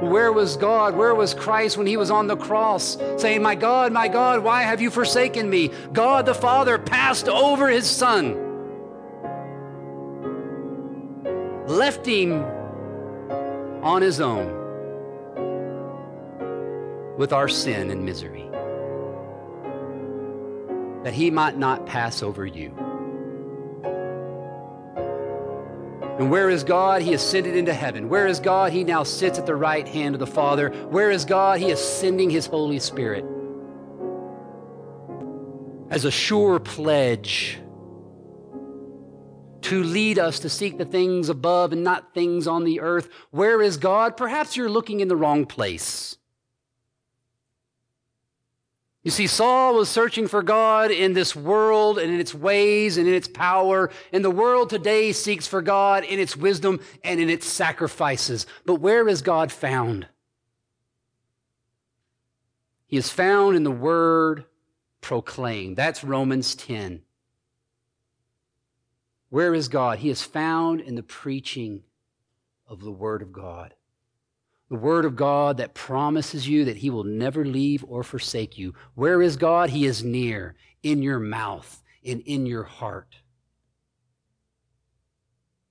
Where 0.00 0.32
was 0.32 0.56
God? 0.56 0.94
Where 0.94 1.16
was 1.16 1.34
Christ 1.34 1.78
when 1.78 1.88
he 1.88 1.96
was 1.96 2.12
on 2.12 2.28
the 2.28 2.36
cross 2.36 2.96
saying, 3.16 3.42
My 3.42 3.56
God, 3.56 3.92
my 3.92 4.06
God, 4.06 4.44
why 4.44 4.62
have 4.62 4.80
you 4.80 4.88
forsaken 4.88 5.50
me? 5.50 5.72
God 5.92 6.26
the 6.26 6.34
Father 6.34 6.78
passed 6.78 7.28
over 7.28 7.66
his 7.66 7.90
Son, 7.90 8.36
left 11.66 12.06
him 12.06 12.44
on 13.82 14.00
his 14.00 14.20
own 14.20 14.46
with 17.18 17.32
our 17.32 17.48
sin 17.48 17.90
and 17.90 18.04
misery 18.04 18.47
that 21.08 21.14
he 21.14 21.30
might 21.30 21.56
not 21.56 21.86
pass 21.86 22.22
over 22.22 22.44
you. 22.44 22.68
And 26.18 26.30
where 26.30 26.50
is 26.50 26.64
God? 26.64 27.00
He 27.00 27.14
ascended 27.14 27.56
into 27.56 27.72
heaven. 27.72 28.10
Where 28.10 28.26
is 28.26 28.40
God? 28.40 28.72
He 28.72 28.84
now 28.84 29.04
sits 29.04 29.38
at 29.38 29.46
the 29.46 29.56
right 29.56 29.88
hand 29.88 30.14
of 30.14 30.18
the 30.18 30.26
Father. 30.26 30.68
Where 30.90 31.10
is 31.10 31.24
God? 31.24 31.60
He 31.60 31.70
is 31.70 31.80
sending 31.80 32.28
his 32.28 32.44
Holy 32.44 32.78
Spirit 32.78 33.24
as 35.88 36.04
a 36.04 36.10
sure 36.10 36.58
pledge 36.58 37.58
to 39.62 39.82
lead 39.82 40.18
us 40.18 40.40
to 40.40 40.50
seek 40.50 40.76
the 40.76 40.84
things 40.84 41.30
above 41.30 41.72
and 41.72 41.82
not 41.82 42.12
things 42.12 42.46
on 42.46 42.64
the 42.64 42.80
earth. 42.80 43.08
Where 43.30 43.62
is 43.62 43.78
God? 43.78 44.14
Perhaps 44.18 44.58
you're 44.58 44.68
looking 44.68 45.00
in 45.00 45.08
the 45.08 45.16
wrong 45.16 45.46
place. 45.46 46.17
You 49.08 49.12
see, 49.12 49.26
Saul 49.26 49.74
was 49.74 49.88
searching 49.88 50.28
for 50.28 50.42
God 50.42 50.90
in 50.90 51.14
this 51.14 51.34
world 51.34 51.98
and 51.98 52.12
in 52.12 52.20
its 52.20 52.34
ways 52.34 52.98
and 52.98 53.08
in 53.08 53.14
its 53.14 53.26
power. 53.26 53.88
And 54.12 54.22
the 54.22 54.30
world 54.30 54.68
today 54.68 55.12
seeks 55.12 55.46
for 55.46 55.62
God 55.62 56.04
in 56.04 56.18
its 56.18 56.36
wisdom 56.36 56.78
and 57.02 57.18
in 57.18 57.30
its 57.30 57.46
sacrifices. 57.46 58.44
But 58.66 58.82
where 58.82 59.08
is 59.08 59.22
God 59.22 59.50
found? 59.50 60.08
He 62.86 62.98
is 62.98 63.08
found 63.08 63.56
in 63.56 63.64
the 63.64 63.70
word 63.70 64.44
proclaimed. 65.00 65.78
That's 65.78 66.04
Romans 66.04 66.54
10. 66.54 67.00
Where 69.30 69.54
is 69.54 69.68
God? 69.68 70.00
He 70.00 70.10
is 70.10 70.20
found 70.20 70.82
in 70.82 70.96
the 70.96 71.02
preaching 71.02 71.82
of 72.66 72.82
the 72.82 72.92
word 72.92 73.22
of 73.22 73.32
God 73.32 73.72
the 74.68 74.76
word 74.76 75.04
of 75.04 75.16
God 75.16 75.56
that 75.56 75.74
promises 75.74 76.46
you 76.46 76.66
that 76.66 76.78
he 76.78 76.90
will 76.90 77.04
never 77.04 77.44
leave 77.44 77.84
or 77.88 78.02
forsake 78.02 78.58
you. 78.58 78.74
Where 78.94 79.22
is 79.22 79.36
God? 79.36 79.70
He 79.70 79.86
is 79.86 80.04
near, 80.04 80.56
in 80.82 81.02
your 81.02 81.18
mouth 81.18 81.82
and 82.04 82.20
in 82.22 82.46
your 82.46 82.64
heart. 82.64 83.16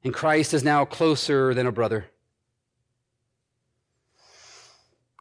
And 0.03 0.13
Christ 0.13 0.53
is 0.53 0.63
now 0.63 0.85
closer 0.85 1.53
than 1.53 1.67
a 1.67 1.71
brother. 1.71 2.05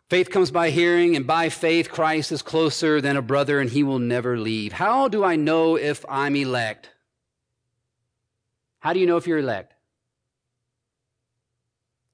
Faith 0.08 0.30
comes 0.30 0.52
by 0.52 0.70
hearing, 0.70 1.16
and 1.16 1.26
by 1.26 1.48
faith, 1.48 1.90
Christ 1.90 2.30
is 2.30 2.40
closer 2.40 3.00
than 3.00 3.16
a 3.16 3.22
brother, 3.22 3.58
and 3.58 3.68
he 3.68 3.82
will 3.82 3.98
never 3.98 4.38
leave. 4.38 4.72
How 4.72 5.08
do 5.08 5.24
I 5.24 5.34
know 5.34 5.76
if 5.76 6.04
I'm 6.08 6.36
elect? 6.36 6.90
How 8.78 8.92
do 8.92 9.00
you 9.00 9.06
know 9.06 9.16
if 9.16 9.26
you're 9.26 9.38
elect? 9.38 9.74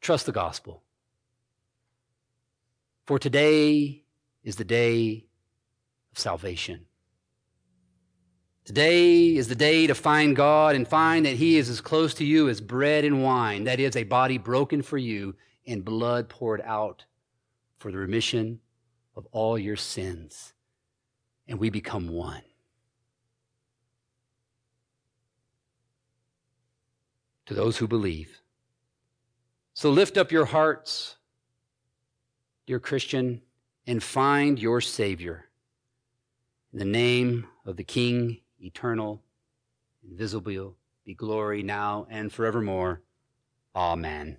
Trust 0.00 0.24
the 0.24 0.32
gospel. 0.32 0.81
For 3.06 3.18
today 3.18 4.04
is 4.44 4.56
the 4.56 4.64
day 4.64 5.26
of 6.12 6.18
salvation. 6.18 6.86
Today 8.64 9.34
is 9.34 9.48
the 9.48 9.56
day 9.56 9.88
to 9.88 9.94
find 9.94 10.36
God 10.36 10.76
and 10.76 10.86
find 10.86 11.26
that 11.26 11.34
He 11.34 11.56
is 11.56 11.68
as 11.68 11.80
close 11.80 12.14
to 12.14 12.24
you 12.24 12.48
as 12.48 12.60
bread 12.60 13.04
and 13.04 13.22
wine. 13.22 13.64
That 13.64 13.80
is, 13.80 13.96
a 13.96 14.04
body 14.04 14.38
broken 14.38 14.82
for 14.82 14.98
you 14.98 15.34
and 15.66 15.84
blood 15.84 16.28
poured 16.28 16.60
out 16.60 17.04
for 17.78 17.90
the 17.90 17.98
remission 17.98 18.60
of 19.16 19.26
all 19.32 19.58
your 19.58 19.76
sins. 19.76 20.52
And 21.48 21.58
we 21.58 21.70
become 21.70 22.08
one. 22.08 22.42
To 27.46 27.54
those 27.54 27.78
who 27.78 27.88
believe. 27.88 28.40
So 29.74 29.90
lift 29.90 30.16
up 30.16 30.30
your 30.30 30.44
hearts 30.44 31.16
dear 32.66 32.80
Christian, 32.80 33.42
and 33.86 34.02
find 34.02 34.58
your 34.58 34.80
Savior. 34.80 35.46
In 36.72 36.78
the 36.78 36.84
name 36.84 37.46
of 37.66 37.76
the 37.76 37.84
King, 37.84 38.38
eternal, 38.60 39.22
invisible, 40.08 40.76
be 41.04 41.14
glory 41.14 41.62
now 41.62 42.06
and 42.08 42.32
forevermore. 42.32 43.02
Amen. 43.74 44.38